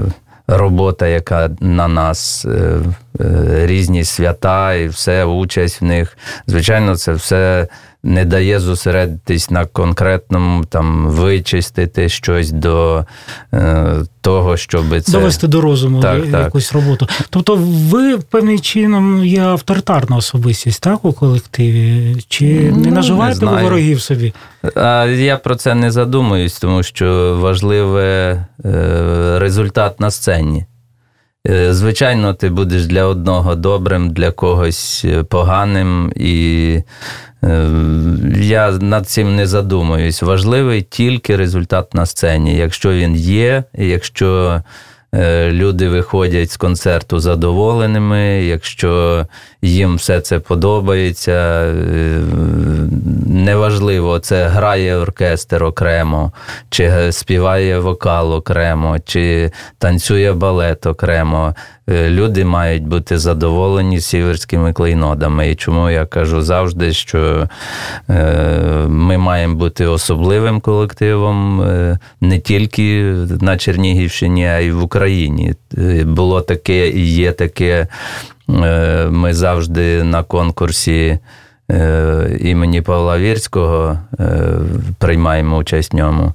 робота, 0.47 1.07
яка 1.07 1.49
на 1.59 1.87
нас, 1.87 2.45
е, 2.45 2.79
е, 3.19 3.67
різні 3.67 4.03
свята 4.03 4.73
і 4.73 4.87
все, 4.87 5.25
участь 5.25 5.81
в 5.81 5.85
них, 5.85 6.17
звичайно, 6.47 6.95
це 6.95 7.13
все 7.13 7.67
не 8.07 8.25
дає 8.25 8.59
зосередитись 8.59 9.51
на 9.51 9.65
конкретному, 9.65 10.65
там, 10.65 11.07
вичистити 11.07 12.09
щось 12.09 12.51
до 12.51 13.05
е, 13.53 13.95
того, 14.21 14.57
щоб 14.57 15.01
це. 15.01 15.11
Довести 15.11 15.47
до 15.47 15.61
розуму 15.61 16.01
Так, 16.01 16.25
я- 16.25 16.31
так. 16.31 16.43
якусь 16.45 16.73
роботу. 16.73 17.07
Тобто, 17.29 17.55
ви 17.61 18.17
певним 18.17 18.59
чином 18.59 19.25
є 19.25 19.41
авторитарна 19.41 20.15
особистість, 20.15 20.81
так, 20.83 21.05
у 21.05 21.13
колективі? 21.13 22.15
Чи 22.27 22.69
Ну, 22.71 22.77
не 22.77 22.85
не 22.85 22.91
наживаєте 22.91 23.45
ви 23.45 23.61
ворогів 23.61 24.01
собі? 24.01 24.33
А 24.75 25.05
я 25.05 25.37
про 25.37 25.55
це 25.55 25.75
не 25.75 25.91
задумуюсь, 25.91 26.59
тому 26.59 26.83
що 26.83 27.37
важливе 27.41 28.05
е, 28.65 29.39
результат 29.39 29.99
на 29.99 30.11
сцені. 30.11 30.65
Е, 31.49 31.73
Звичайно, 31.73 32.33
ти 32.33 32.49
будеш 32.49 32.85
для 32.85 33.03
одного 33.03 33.55
добрим, 33.55 34.09
для 34.09 34.31
когось 34.31 35.05
е, 35.05 35.23
поганим, 35.23 36.13
і 36.15 36.81
е, 37.43 37.69
я 38.35 38.71
над 38.71 39.07
цим 39.07 39.35
не 39.35 39.47
задумуюсь. 39.47 40.21
Важливий 40.21 40.81
тільки 40.81 41.35
результат 41.35 41.93
на 41.93 42.05
сцені. 42.05 42.55
Якщо 42.55 42.93
він 42.93 43.15
є, 43.15 43.63
якщо 43.73 44.61
люди 45.51 45.89
виходять 45.89 46.51
з 46.51 46.57
концерту 46.57 47.19
задоволеними, 47.19 48.19
якщо 48.43 49.25
їм 49.61 49.95
все 49.95 50.21
це 50.21 50.39
подобається, 50.39 51.31
е, 51.31 52.21
неважливо, 53.25 54.19
це 54.19 54.47
грає 54.47 54.95
оркестр 54.97 55.63
окремо, 55.63 56.31
чи 56.69 57.11
співає 57.11 57.79
вокал 57.79 58.33
окремо, 58.33 58.97
чи 59.05 59.51
танцює 59.77 60.33
балет 60.33 60.85
окремо. 60.85 61.55
Е, 61.89 62.09
Люди 62.09 62.45
мають 62.45 62.87
бути 62.87 63.17
задоволені 63.17 64.01
сіверськими 64.01 64.73
клейнодами. 64.73 65.51
І 65.51 65.55
чому 65.55 65.89
я 65.89 66.05
кажу 66.05 66.41
завжди, 66.41 66.93
що 66.93 67.49
е, 68.09 68.87
ми 68.87 69.17
маємо 69.17 69.55
бути 69.55 69.85
особливим 69.85 70.59
колективом 70.59 71.61
е, 71.61 71.99
не 72.21 72.39
тільки 72.39 73.15
на 73.41 73.57
Чернігівщині, 73.57 74.47
а 74.47 74.59
й 74.59 74.71
в 74.71 74.83
Україні. 74.83 75.53
Було 76.03 76.41
таке 76.41 76.89
і 76.89 77.13
є 77.13 77.31
таке. 77.31 77.87
Ми 79.09 79.33
завжди 79.33 80.03
на 80.03 80.23
конкурсі 80.23 81.19
імені 82.39 82.81
Павла 82.81 83.17
Вірського 83.17 83.99
е, 84.19 84.39
приймаємо 84.97 85.57
участь 85.57 85.93
в 85.93 85.95
ньому, 85.95 86.33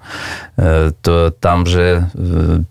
е, 0.59 0.93
то 1.01 1.31
там 1.31 1.65
вже 1.65 2.07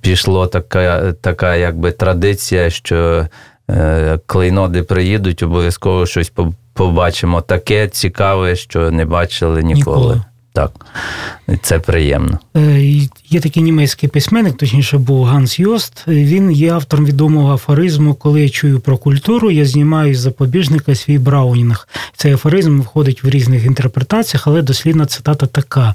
пішла 0.01 0.47
така, 0.47 1.13
така 1.13 1.55
якби 1.55 1.91
традиція, 1.91 2.69
що 2.69 3.27
е, 3.69 4.19
клейноди 4.25 4.83
приїдуть, 4.83 5.43
обов'язково 5.43 6.05
щось 6.05 6.33
побачимо 6.73 7.41
таке 7.41 7.87
цікаве, 7.87 8.55
що 8.55 8.91
не 8.91 9.05
бачили 9.05 9.63
ніколи. 9.63 9.97
Ніколи. 9.97 10.21
Так, 10.53 10.85
це 11.61 11.79
приємно. 11.79 12.39
Е, 12.57 12.81
Є 13.29 13.39
такий 13.39 13.63
німецький 13.63 14.09
письменник, 14.09 14.57
точніше 14.57 14.97
був 14.97 15.23
Ганс 15.23 15.59
Йост. 15.59 16.03
Він 16.07 16.51
є 16.51 16.73
автором 16.73 17.05
відомого 17.05 17.53
афоризму 17.53 18.13
Коли 18.13 18.41
я 18.41 18.49
чую 18.49 18.79
про 18.79 18.97
культуру, 18.97 19.51
я 19.51 19.65
знімаю 19.65 20.15
з 20.15 20.19
запобіжника 20.19 20.95
свій 20.95 21.17
браунінг. 21.17 21.87
Цей 22.15 22.33
афоризм 22.33 22.81
входить 22.81 23.23
в 23.23 23.29
різних 23.29 23.65
інтерпретаціях, 23.65 24.47
але 24.47 24.61
дослідна 24.61 25.05
цитата 25.05 25.45
така: 25.45 25.93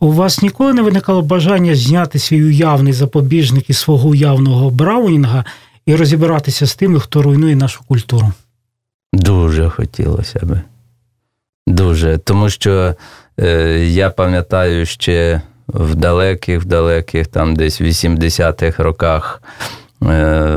у 0.00 0.12
вас 0.12 0.42
ніколи 0.42 0.74
не 0.74 0.82
виникало 0.82 1.22
бажання 1.22 1.74
зняти 1.74 2.18
свій 2.18 2.44
уявний 2.44 2.92
запобіжник 2.92 3.70
із 3.70 3.78
свого 3.78 4.08
уявного 4.08 4.70
браунінга 4.70 5.44
і 5.86 5.96
розібратися 5.96 6.66
з 6.66 6.74
тими, 6.74 7.00
хто 7.00 7.22
руйнує 7.22 7.56
нашу 7.56 7.80
культуру. 7.88 8.32
Дуже 9.12 9.68
хотілося 9.68 10.40
би. 10.42 10.60
Дуже. 11.66 12.18
Тому 12.18 12.50
що 12.50 12.70
е, 12.72 12.94
я 13.86 14.10
пам'ятаю 14.10 14.86
ще 14.86 15.42
в 15.68 15.94
далеких, 15.94 16.62
в 16.62 16.64
далеких, 16.64 17.28
там 17.28 17.56
десь 17.56 17.80
80-х 17.80 18.82
роках 18.82 19.42
е, 20.02 20.56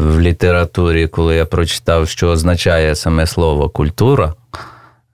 в 0.00 0.20
літературі, 0.20 1.06
коли 1.06 1.36
я 1.36 1.44
прочитав, 1.44 2.08
що 2.08 2.28
означає 2.28 2.94
саме 2.94 3.26
слово 3.26 3.68
культура. 3.68 4.34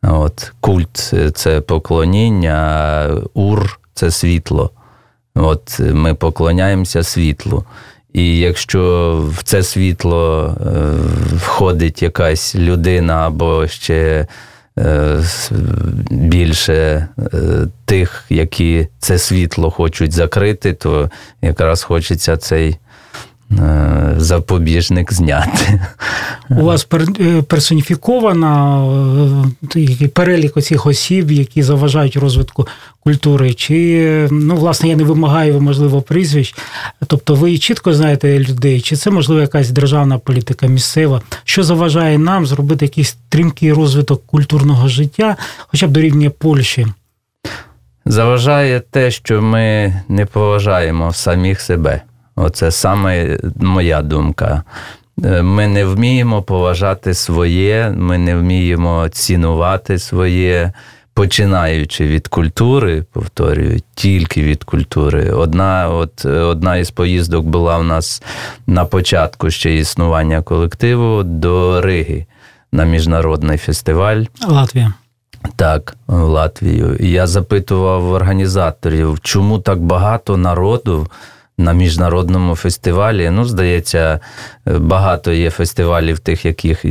От, 0.02 0.52
культ 0.60 1.14
це 1.34 1.60
поклоніння, 1.60 2.54
а 2.54 3.08
ур 3.34 3.80
це 3.94 4.10
світло. 4.10 4.70
От 5.34 5.80
ми 5.80 6.14
поклоняємося 6.14 7.02
світлу. 7.02 7.64
І 8.12 8.38
якщо 8.38 9.22
в 9.28 9.42
це 9.42 9.62
світло 9.62 10.54
е, 10.60 10.70
входить 11.36 12.02
якась 12.02 12.54
людина 12.54 13.26
або 13.26 13.66
ще 13.66 13.94
е, 13.94 14.26
більше 16.10 16.74
е, 16.74 17.28
тих, 17.84 18.24
які 18.28 18.88
це 18.98 19.18
світло 19.18 19.70
хочуть 19.70 20.12
закрити, 20.12 20.72
то 20.72 21.10
якраз 21.42 21.82
хочеться 21.82 22.36
цей 22.36 22.68
е, 22.70 22.78
запобіжник 24.16 25.12
зняти. 25.12 25.80
У 26.50 26.64
вас 26.64 26.86
е, 27.20 27.42
персоніфікована 27.42 28.84
е, 29.76 30.08
перелік 30.08 30.56
оцих 30.56 30.86
осіб, 30.86 31.30
які 31.30 31.62
заважають 31.62 32.16
розвитку 32.16 32.66
культури, 33.00 33.54
чи 33.54 34.28
ну, 34.30 34.56
власне 34.56 34.88
я 34.88 34.96
не 34.96 35.04
вимагаю, 35.04 35.60
можливо, 35.60 36.02
прізвищ. 36.02 36.54
Тобто 37.06 37.34
ви 37.34 37.58
чітко 37.58 37.94
знаєте 37.94 38.38
людей, 38.38 38.80
чи 38.80 38.96
це 38.96 39.10
можливо 39.10 39.40
якась 39.40 39.70
державна 39.70 40.18
політика 40.18 40.66
місцева, 40.66 41.22
що 41.44 41.62
заважає 41.62 42.18
нам 42.18 42.46
зробити 42.46 42.84
якийсь 42.84 43.08
стрімкий 43.08 43.72
розвиток 43.72 44.26
культурного 44.26 44.88
життя, 44.88 45.36
хоча 45.58 45.86
б 45.86 45.90
до 45.90 46.00
рівня 46.00 46.30
Польщі. 46.30 46.86
Заважає 48.06 48.80
те, 48.80 49.10
що 49.10 49.42
ми 49.42 49.94
не 50.08 50.26
поважаємо 50.26 51.12
самих 51.12 51.60
себе. 51.60 52.02
Оце 52.36 52.70
саме 52.70 53.38
моя 53.56 54.02
думка. 54.02 54.62
Е, 55.24 55.42
Ми 55.42 55.66
не 55.66 55.84
вміємо 55.84 56.42
поважати 56.42 57.14
своє, 57.14 57.94
ми 57.96 58.18
не 58.18 58.36
вміємо 58.36 59.08
цінувати 59.08 59.98
своє, 59.98 60.72
починаючи 61.14 62.06
від 62.06 62.28
культури, 62.28 63.04
повторюю, 63.12 63.80
тільки 63.94 64.42
від 64.42 64.64
культури. 64.64 65.30
Одна, 65.30 65.88
от, 65.88 66.24
е, 66.24 66.28
одна 66.28 66.76
із 66.76 66.90
поїздок 66.90 67.46
була 67.46 67.78
в 67.78 67.84
нас 67.84 68.22
на 68.66 68.84
початку 68.84 69.50
ще 69.50 69.74
існування 69.74 70.42
колективу 70.42 71.22
до 71.22 71.80
Риги 71.80 72.26
на 72.72 72.84
міжнародний 72.84 73.58
фестиваль. 73.58 74.24
Латвія. 74.48 74.92
Так, 75.56 75.96
в 76.06 76.22
Латвію. 76.22 76.96
І 77.00 77.10
я 77.10 77.26
запитував 77.26 78.12
організаторів, 78.12 79.18
чому 79.22 79.58
так 79.58 79.80
багато 79.80 80.36
народу 80.36 81.06
на 81.58 81.72
міжнародному 81.72 82.56
фестивалі. 82.56 83.30
Ну, 83.30 83.44
здається, 83.44 84.20
багато 84.66 85.32
є 85.32 85.50
фестивалів, 85.50 86.18
тих, 86.18 86.44
яких, 86.44 86.84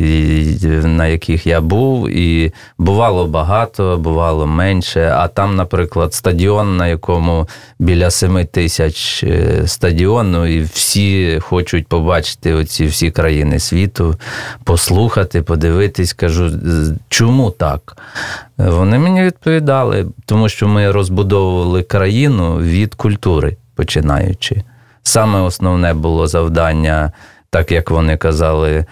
на 0.84 1.08
яких 1.08 1.48
я 1.48 1.62
був, 1.62 2.10
і 2.10 2.54
бувало 2.78 3.28
багато, 3.28 3.98
бувало 3.98 4.48
менше. 4.48 5.14
А 5.18 5.28
там, 5.28 5.56
наприклад, 5.56 6.14
стадіон, 6.14 6.78
на 6.78 6.88
якому 6.88 7.48
біля 7.80 8.12
7 8.12 8.46
тисяч 8.46 9.24
е, 9.24 9.64
стадіону, 9.68 10.46
і 10.46 10.62
всі 10.62 11.40
хочуть 11.40 11.88
побачити 11.88 12.54
оці 12.54 12.86
всі 12.86 13.12
країни 13.12 13.60
світу, 13.60 14.16
послухати, 14.64 15.42
подивитись. 15.42 16.14
Кажу, 16.14 16.52
чому 17.10 17.52
так? 17.52 17.98
Вони 18.58 19.00
мені 19.00 19.24
відповідали, 19.24 20.06
тому 20.26 20.50
що 20.50 20.68
ми 20.68 20.92
розбудовували 20.92 21.84
країну 21.84 22.58
від 22.58 22.96
культури, 22.96 23.58
починаючи. 23.76 24.64
Саме 25.04 25.40
основне 25.40 25.94
було 25.94 26.28
завдання, 26.28 27.12
так 27.50 27.72
як 27.72 27.92
вони 27.92 28.18
казали, 28.18 28.86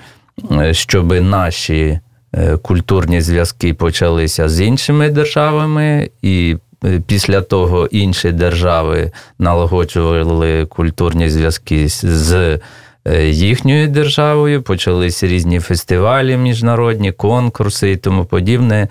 щоб 0.71 1.11
наші 1.11 1.99
е, 2.35 2.57
культурні 2.57 3.21
зв'язки 3.21 3.73
почалися 3.73 4.49
з 4.49 4.61
іншими 4.61 5.09
державами, 5.09 6.09
і 6.21 6.57
е, 6.85 7.01
після 7.07 7.41
того 7.41 7.85
інші 7.85 8.31
держави 8.31 9.11
налагоджували 9.39 10.65
культурні 10.65 11.29
зв'язки 11.29 11.87
з- 11.87 12.59
е, 13.07 13.29
їхньою 13.29 13.87
державою, 13.87 14.61
почалися 14.61 15.27
різні 15.27 15.59
фестивалі, 15.59 16.37
міжнародні 16.37 17.11
конкурси 17.11 17.91
і 17.91 17.97
тому 17.97 18.25
подібне. 18.25 18.87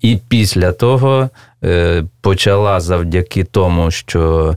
І 0.00 0.18
після 0.28 0.72
того 0.72 1.28
е, 1.64 2.04
почала 2.20 2.80
завдяки 2.80 3.44
тому, 3.44 3.90
що 3.90 4.50
е, 4.52 4.56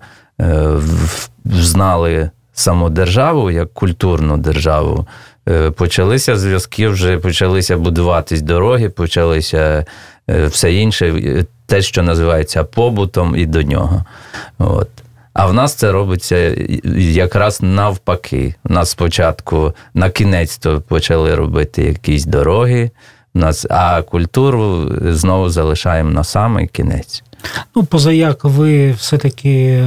знали 1.46 2.32
саму 2.54 2.90
державу 2.90 3.52
як 3.52 3.74
культурну 3.74 4.38
державу. 4.38 5.08
е, 5.50 5.72
Почалися 5.72 6.38
зв'язки, 6.38 6.88
вже 6.88 7.18
почалися 7.18 7.78
будуватись 7.78 8.42
дороги, 8.42 8.90
почалися 8.90 9.86
е, 10.30 10.48
все 10.48 10.74
інше, 10.74 11.08
е, 11.08 11.46
те, 11.66 11.82
що 11.82 12.04
називається 12.04 12.64
побутом, 12.64 13.36
і 13.36 13.46
до 13.46 13.62
нього. 13.62 14.04
От. 14.58 14.90
А 15.34 15.46
в 15.46 15.54
нас 15.54 15.74
це 15.74 15.92
робиться 15.92 16.56
якраз 16.98 17.62
навпаки. 17.62 18.56
У 18.70 18.74
нас 18.74 18.90
спочатку 18.90 19.74
на 19.94 20.10
кінець 20.10 20.58
то 20.58 20.82
почали 20.82 21.36
робити 21.36 21.84
якісь 21.84 22.26
дороги, 22.26 22.92
нас, 23.34 23.66
а 23.70 24.02
культуру 24.02 24.92
знову 25.02 25.50
залишаємо 25.50 26.12
на 26.12 26.24
самий 26.24 26.68
кінець. 26.68 27.24
Ну, 27.76 27.84
позаяк 27.84 28.44
ви 28.44 28.92
все-таки 28.92 29.84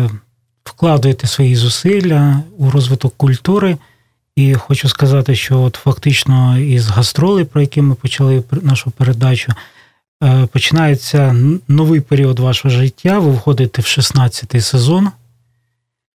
вкладаєте 0.70 1.26
свої 1.26 1.56
зусилля 1.56 2.40
у 2.58 2.70
розвиток 2.70 3.14
культури. 3.16 3.76
І 4.36 4.54
хочу 4.54 4.88
сказати, 4.88 5.34
що 5.36 5.60
от 5.60 5.74
фактично 5.82 6.58
із 6.58 6.88
гастролей, 6.88 7.44
про 7.44 7.60
які 7.60 7.82
ми 7.82 7.94
почали 7.94 8.42
нашу 8.62 8.90
передачу, 8.90 9.52
е, 10.22 10.46
починається 10.52 11.36
новий 11.68 12.00
період 12.00 12.38
вашого 12.38 12.74
життя. 12.74 13.18
Ви 13.18 13.30
входите 13.32 13.82
в 13.82 13.84
16-й 13.84 14.60
сезон. 14.60 15.08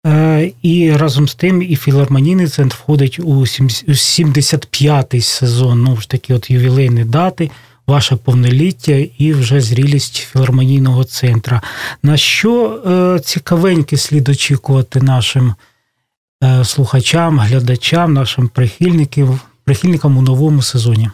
Е, 0.07 0.51
І 0.61 0.91
разом 0.91 1.27
з 1.27 1.35
тим 1.35 1.61
і 1.61 1.75
філармонійний 1.75 2.47
центр 2.47 2.75
входить 2.75 3.19
у 3.19 3.45
сім- 3.47 3.85
у 3.87 3.91
75-й 3.93 5.21
сезон. 5.21 5.83
Ну 5.83 5.97
ж 5.97 6.09
таки, 6.09 6.33
от 6.33 6.51
ювілейні 6.51 7.03
дати, 7.05 7.51
ваше 7.91 8.15
повноліття 8.15 9.05
і 9.17 9.33
вже 9.33 9.61
зрілість 9.61 10.15
філармонійного 10.17 11.03
центра. 11.03 11.61
На 12.03 12.17
що 12.17 12.81
е, 12.85 13.19
цікавеньке 13.19 13.97
слід 13.97 14.29
очікувати 14.29 15.01
нашим 15.01 15.55
е, 16.43 16.65
слухачам, 16.65 17.39
глядачам, 17.39 18.13
нашим 18.13 18.47
прихильників, 18.47 19.39
прихильникам 19.63 20.17
у 20.17 20.21
новому 20.21 20.61
сезоні. 20.61 21.09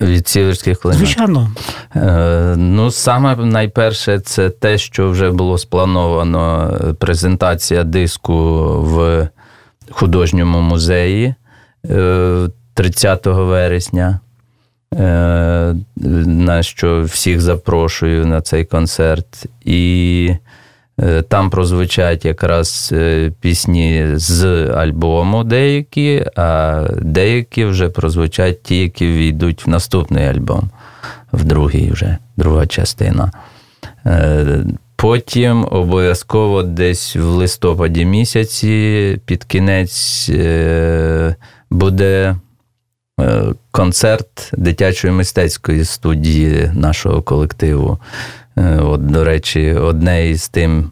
Від 0.00 0.28
сіверських 0.28 0.80
клинок. 0.80 0.98
Звичайно, 0.98 1.52
Е, 1.96 2.54
Ну, 2.56 2.90
саме 2.90 3.36
найперше, 3.36 4.20
це 4.20 4.50
те, 4.50 4.78
що 4.78 5.10
вже 5.10 5.30
було 5.30 5.58
сплановано 5.58 6.72
презентація 6.98 7.84
диску 7.84 8.34
в 8.82 9.28
художньому 9.90 10.60
музеї 10.60 11.34
е, 11.90 12.48
30 12.74 13.26
вересня. 13.26 14.20
Е, 14.98 15.74
На 16.26 16.62
що 16.62 17.02
всіх 17.02 17.40
запрошую 17.40 18.26
на 18.26 18.40
цей 18.40 18.64
концерт. 18.64 19.46
І 19.64 20.30
е, 21.00 21.22
там 21.22 21.50
прозвучать 21.50 22.24
якраз 22.24 22.90
е, 22.92 23.32
пісні 23.40 24.06
з 24.14 24.44
альбому 24.66 25.44
деякі, 25.44 26.24
а 26.36 26.84
деякі 27.02 27.64
вже 27.64 27.88
прозвучать 27.88 28.62
ті, 28.62 28.78
які 28.78 29.06
війдуть 29.06 29.66
в 29.66 29.70
наступний 29.70 30.26
альбом 30.26 30.70
в 31.32 31.44
другій 31.44 31.90
вже, 31.92 32.18
друга 32.36 32.66
частина. 32.66 33.32
Потім 34.96 35.66
обов'язково 35.70 36.62
десь 36.62 37.16
в 37.16 37.24
листопаді 37.24 38.04
місяці 38.04 39.18
під 39.26 39.44
кінець 39.44 40.30
буде 41.70 42.36
концерт 43.70 44.50
дитячої 44.52 45.12
мистецької 45.12 45.84
студії 45.84 46.70
нашого 46.74 47.22
колективу. 47.22 47.98
Е, 48.56 48.76
От, 48.76 49.06
до 49.06 49.24
речі, 49.24 49.72
одне 49.72 50.30
із 50.30 50.48
тим, 50.48 50.90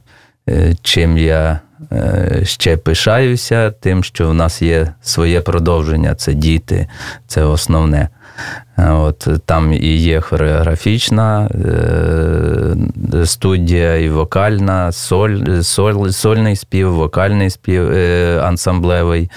е, 0.49 0.75
чим 0.83 1.19
я 1.19 1.61
е, 1.93 2.41
ще 2.45 2.77
пишаюся, 2.77 3.71
тим, 3.71 4.05
що 4.05 4.29
в 4.29 4.35
нас 4.35 4.63
є 4.63 4.93
своє 5.03 5.41
продовження, 5.41 6.15
це 6.15 6.35
діти, 6.35 6.87
це 7.27 7.45
основне. 7.45 8.09
От 8.89 9.29
там 9.47 9.73
і 9.73 9.97
є 9.97 10.21
хореографічна 10.21 11.51
е, 13.15 13.27
студія, 13.27 13.97
і 13.97 14.09
вокальна, 14.09 14.93
соль, 14.93 15.61
соль, 15.63 16.09
сольний 16.09 16.57
спів, 16.57 16.95
вокальний 16.95 17.51
спів 17.51 17.91
е, 17.91 18.41
ансамблевий. 18.45 19.31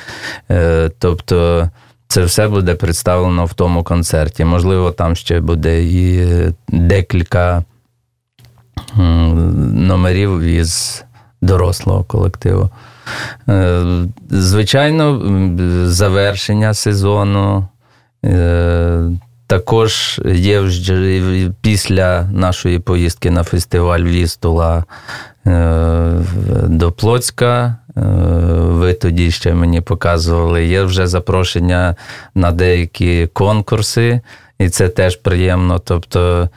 Е, 0.51 0.91
тобто 0.99 1.69
це 2.13 2.23
все 2.23 2.47
буде 2.47 2.75
представлено 2.75 3.45
в 3.45 3.53
тому 3.53 3.83
концерті. 3.83 4.45
Можливо, 4.45 4.91
там 4.91 5.15
ще 5.15 5.39
буде 5.39 5.83
і 5.83 6.27
декілька 6.67 7.63
номерів 9.73 10.39
із 10.41 11.03
дорослого 11.41 12.03
колективу. 12.03 12.69
Е, 13.49 13.83
Звичайно, 14.29 15.21
завершення 15.85 16.73
сезону. 16.73 17.67
Е, 18.25 19.09
Також 19.47 20.21
є 20.25 20.61
після 21.61 22.23
нашої 22.23 22.79
поїздки 22.79 23.31
на 23.31 23.43
фестиваль 23.43 24.03
Вістула 24.03 24.77
е, 24.77 24.83
до 26.67 26.91
Плоцька. 26.91 27.75
е, 27.97 28.01
Ви 28.59 28.93
тоді 28.93 29.31
ще 29.31 29.53
мені 29.53 29.81
показували. 29.81 30.65
Є 30.65 30.83
вже 30.83 31.07
запрошення 31.07 31.95
на 32.35 32.51
деякі 32.51 33.27
конкурси, 33.33 34.21
і 34.59 34.69
це 34.69 34.89
теж 34.89 35.15
приємно. 35.15 35.79
Тобто 35.79 36.49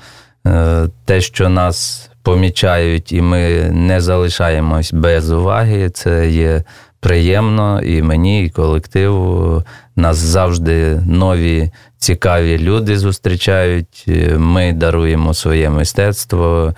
е, 0.46 0.88
те, 1.04 1.20
що 1.20 1.48
нас 1.48 2.10
помічають, 2.22 3.12
і 3.12 3.20
ми 3.22 3.70
не 3.72 4.00
залишаємось 4.00 4.92
без 4.92 5.30
уваги, 5.30 5.90
це 5.90 6.30
є 6.30 6.62
приємно 7.00 7.82
і 7.82 8.02
мені, 8.02 8.44
і 8.44 8.50
колективу. 8.50 9.62
Нас 9.96 10.16
завжди 10.16 11.02
нові 11.06 11.70
цікаві 11.98 12.58
люди 12.58 12.98
зустрічають. 12.98 14.04
Ми 14.36 14.72
даруємо 14.72 15.34
своє 15.34 15.70
мистецтво, 15.70 16.74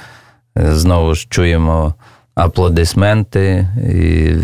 знову 0.65 1.15
ж 1.15 1.27
чуємо 1.31 1.95
аплодисменти. 2.35 3.69
І 3.93 4.35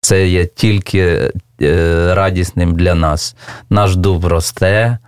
це 0.00 0.26
є 0.26 0.46
тільки 0.46 1.30
е, 1.62 2.14
радісним 2.14 2.74
для 2.74 2.94
нас. 2.94 3.36
Наш 3.70 3.96
дуб 3.96 4.24
росте 4.24 4.68
е, 4.68 4.98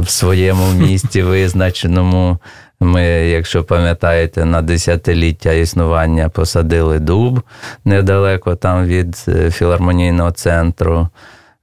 в 0.00 0.08
своєму 0.08 0.72
місті 0.72 1.22
визначеному. 1.22 2.38
Ми, 2.80 3.02
якщо 3.06 3.64
пам'ятаєте, 3.64 4.44
на 4.44 4.62
десятиліття 4.62 5.52
існування 5.52 6.28
посадили 6.28 6.98
дуб 6.98 7.42
недалеко 7.84 8.54
там 8.54 8.86
від 8.86 9.24
е, 9.28 9.50
філармонійного 9.50 10.30
центру. 10.30 11.08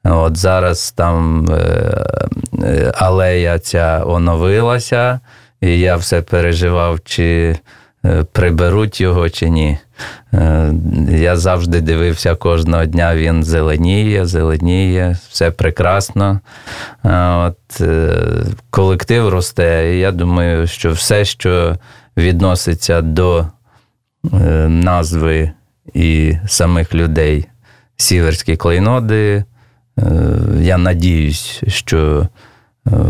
От 0.04 0.38
зараз 0.38 0.92
там 0.92 1.48
алея 2.94 3.60
ця 3.60 4.04
оновилася, 4.06 5.20
і 5.62 5.80
я 5.80 5.95
все 5.95 6.22
переживав, 6.22 6.99
чи 7.05 7.58
е, 8.05 8.24
приберуть 8.32 9.01
його, 9.01 9.30
чи 9.30 9.49
ні. 9.49 9.78
Е, 10.34 10.74
Я 11.10 11.38
завжди 11.38 11.82
дивився 11.82 12.36
кожного 12.36 12.86
дня, 12.86 13.16
він 13.16 13.43
зеленіє, 13.43 14.26
зеленіє, 14.26 15.18
все 15.30 15.51
прекрасно. 15.51 16.39
От, 17.03 17.82
е, 17.82 18.16
колектив 18.70 19.30
росте, 19.30 19.93
і 19.95 19.99
я 19.99 20.12
думаю, 20.12 20.68
що 20.68 20.91
все, 20.91 21.26
що 21.26 21.76
відноситься 22.18 23.01
до 23.01 23.47
назви 24.68 25.51
і 25.93 26.34
самих 26.47 26.93
людей 26.93 27.47
сіверські 27.97 28.55
клейноди, 28.55 29.43
я 30.60 30.78
надіюсь, 30.78 31.62
що 31.68 32.28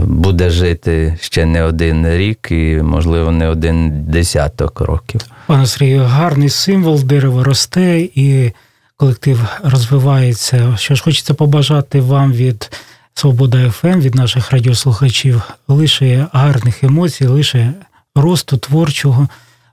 буде 0.05 0.49
жити 0.49 1.17
ще 1.21 1.45
не 1.45 1.63
один 1.63 2.09
рік 2.09 2.47
і, 2.51 2.81
можливо, 2.83 3.31
не 3.31 3.47
один 3.47 4.03
десяток 4.03 4.81
років. 4.81 5.21
пане 5.47 5.67
Сергію, 5.67 6.03
гарний 6.03 6.49
символ, 6.49 7.03
дерево 7.03 7.43
росте 7.43 7.99
і 8.15 8.51
колектив 8.97 9.39
розвивається. 9.63 10.73
Що 10.77 10.95
ж 10.95 11.03
хочеться 11.03 11.33
побажати 11.33 12.01
вам 12.01 12.33
від 12.33 12.71
Свобода 13.13 13.71
ФМ, 13.71 13.99
від 13.99 14.15
наших 14.15 14.51
радіослухачів, 14.51 15.41
лише 15.67 16.27
гарних 16.33 16.83
емоцій, 16.83 17.27
лише 17.27 17.73
росту 18.15 18.57
творчого 18.57 19.27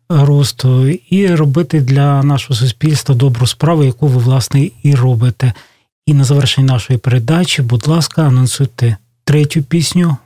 росту, 0.09 0.89
і 0.89 1.35
робити 1.35 1.81
для 1.81 2.23
нашого 2.23 2.55
суспільства 2.55 3.15
добру 3.15 3.47
справу, 3.47 3.85
яку 3.85 4.07
ви, 4.07 4.21
власне, 4.21 4.71
і 4.83 4.95
робите. 4.95 5.53
І 6.07 6.15
на 6.15 6.25
завершення 6.25 6.73
нашої 6.73 6.99
передачі, 6.99 7.63
будь 7.63 7.87
ласка, 7.87 8.23
анонсуйте 8.23 8.97
третю 9.25 9.63
пісню 9.63 10.17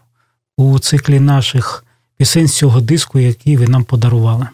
у 0.57 0.79
циклі 0.79 1.21
наших 1.21 1.85
пісень 2.17 2.49
з 2.49 2.57
цього 2.57 2.81
диску, 2.81 3.19
який 3.19 3.57
ви 3.57 3.69
нам 3.69 3.85
подарували. 3.85 4.47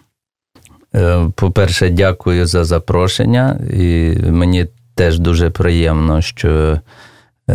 Е, 0.95 1.30
По-перше, 1.34 1.90
дякую 1.90 2.47
за 2.47 2.64
запрошення, 2.64 3.61
і 3.72 4.16
мені 4.22 4.66
теж 4.95 5.18
дуже 5.18 5.51
приємно, 5.51 6.22
що 6.22 6.49
е, 6.51 6.80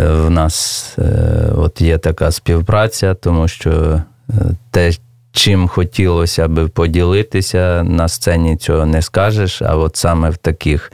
в 0.10 0.30
нас 0.30 0.86
е, 1.00 1.52
от 1.56 1.82
є 1.82 1.98
така 1.98 2.32
співпраця, 2.32 3.14
тому 3.14 3.48
що 3.48 4.02
те, 4.72 4.92
чим 5.40 5.68
хотілося 5.68 6.48
би 6.48 6.68
поділитися, 6.68 7.84
на 7.84 8.08
сцені 8.08 8.58
цього 8.58 8.86
не 8.86 9.02
скажеш. 9.02 9.62
А 9.62 9.76
от 9.76 9.96
саме 9.96 10.30
в 10.30 10.38
таких 10.38 10.92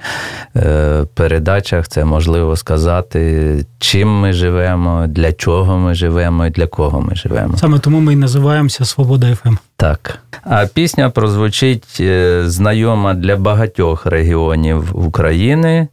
е, 0.55 1.03
передачах 1.13 1.87
це 1.87 2.05
можливо 2.05 2.55
сказати, 2.55 3.65
чим 3.79 4.19
ми 4.19 4.33
живемо, 4.33 5.05
для 5.07 5.33
чого 5.33 5.77
ми 5.77 5.93
живемо 5.93 6.45
і 6.45 6.49
для 6.49 6.67
кого 6.67 7.01
ми 7.01 7.15
живемо. 7.15 7.57
Саме 7.57 7.79
тому 7.79 7.99
ми 7.99 8.13
і 8.13 8.15
називаємося 8.15 8.85
Свобода 8.85 9.27
Ем». 9.27 9.35
ФМ. 9.35 9.55
Так. 9.77 10.19
А 10.43 10.65
пісня 10.65 11.09
прозвучить 11.09 11.97
е, 11.99 12.43
знайома 12.45 13.13
для 13.13 13.35
багатьох 13.35 14.05
регіонів 14.05 15.05
України, 15.05 15.87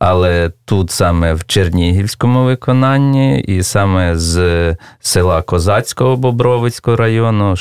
але 0.00 0.50
тут 0.64 0.90
саме 0.90 1.34
в 1.34 1.46
Чернігівському 1.46 2.44
виконанні, 2.44 3.40
і 3.40 3.62
саме 3.62 4.18
з 4.18 4.76
села 5.00 5.42
Козацького 5.42 6.16
Бобровицького 6.16 6.96
району. 6.96 7.56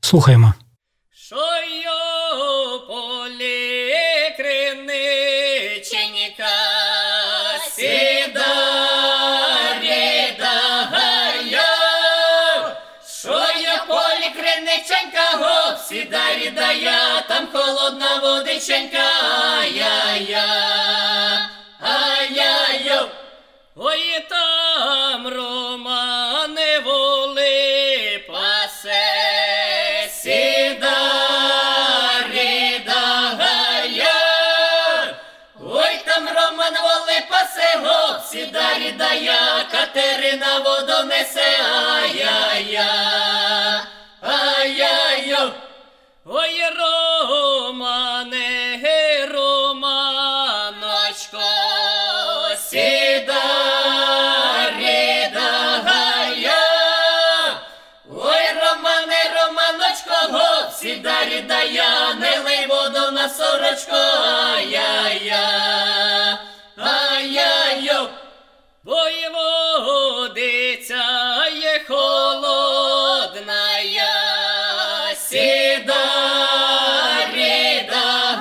Слухаємо. 0.00 0.54
Шою 13.22 13.78
полі 13.88 14.32
криниченька, 14.36 15.36
гоп, 15.38 15.78
сідарі 15.78 16.50
дая, 16.56 17.22
там 17.28 17.46
холодна 17.52 18.20
водиченька, 18.22 19.08
Ой 23.80 24.26
там 24.28 25.28
Романе 25.28 26.80
воли 26.80 28.24
пасе 28.28 30.10
сіда 30.10 30.98
ріда 32.32 33.36
гая. 33.38 35.14
Ой 35.62 36.00
там 36.04 36.28
Роман 36.28 36.74
воли 36.82 37.22
пасе 37.30 37.78
гоп, 37.84 38.26
сіда 38.26 38.78
рідая 38.78 39.64
Катерина 39.70 40.58
вода. 40.58 40.97
На 63.28 63.34
сорочко, 63.34 63.96
ай-яй-я, 64.54 65.48
ай-яй-йо. 66.76 68.08
Воєводиця 68.84 70.26
є 71.54 71.80
холодна, 71.88 73.78
я 73.78 74.14
сіда 75.16 76.06
рідая, 77.32 78.40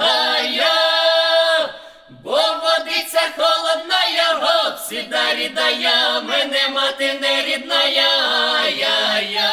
бо 2.09 2.31
водиця 2.31 3.21
холодна, 3.37 4.05
я 4.15 4.77
сіда 4.89 5.35
рідая, 5.35 6.21
мене 6.21 6.69
мати 6.69 7.13
не 7.13 7.41
рідна, 7.41 7.83
я, 7.83 8.69
я, 8.69 8.89
ай-яй-йо. 9.15 9.46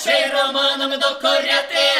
Ще 0.00 0.10
й 0.10 0.30
романом 0.30 0.90
докоряти. 0.90 1.90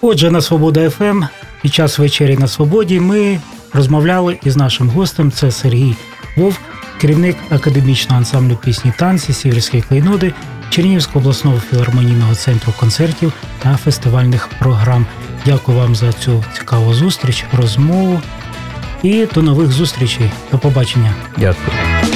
Отже, 0.00 0.30
на 0.30 0.40
Свобода 0.40 0.90
ФМ 0.90 1.24
під 1.62 1.74
час 1.74 1.98
вечері 1.98 2.36
на 2.36 2.48
свободі 2.48 3.00
ми 3.00 3.40
розмовляли 3.72 4.38
із 4.44 4.56
нашим 4.56 4.90
гостем. 4.90 5.32
Це 5.32 5.50
Сергій 5.50 5.96
Вовк, 6.36 6.60
керівник 7.00 7.36
академічного 7.50 8.18
ансамблю 8.18 8.56
пісні 8.56 8.92
танці 8.98 9.32
Сіверської 9.32 9.82
клейноди 9.82 10.34
Чернігівського 10.70 11.20
обласного 11.20 11.60
філармонійного 11.70 12.34
центру 12.34 12.72
концертів 12.80 13.32
та 13.62 13.76
фестивальних 13.76 14.48
програм. 14.48 15.06
Дякую 15.46 15.78
вам 15.78 15.96
за 15.96 16.12
цю 16.12 16.44
цікаву 16.56 16.94
зустріч, 16.94 17.44
розмову 17.52 18.20
і 19.02 19.26
до 19.26 19.42
нових 19.42 19.72
зустрічей. 19.72 20.30
До 20.52 20.58
побачення. 20.58 21.14
Дякую. 21.36 22.15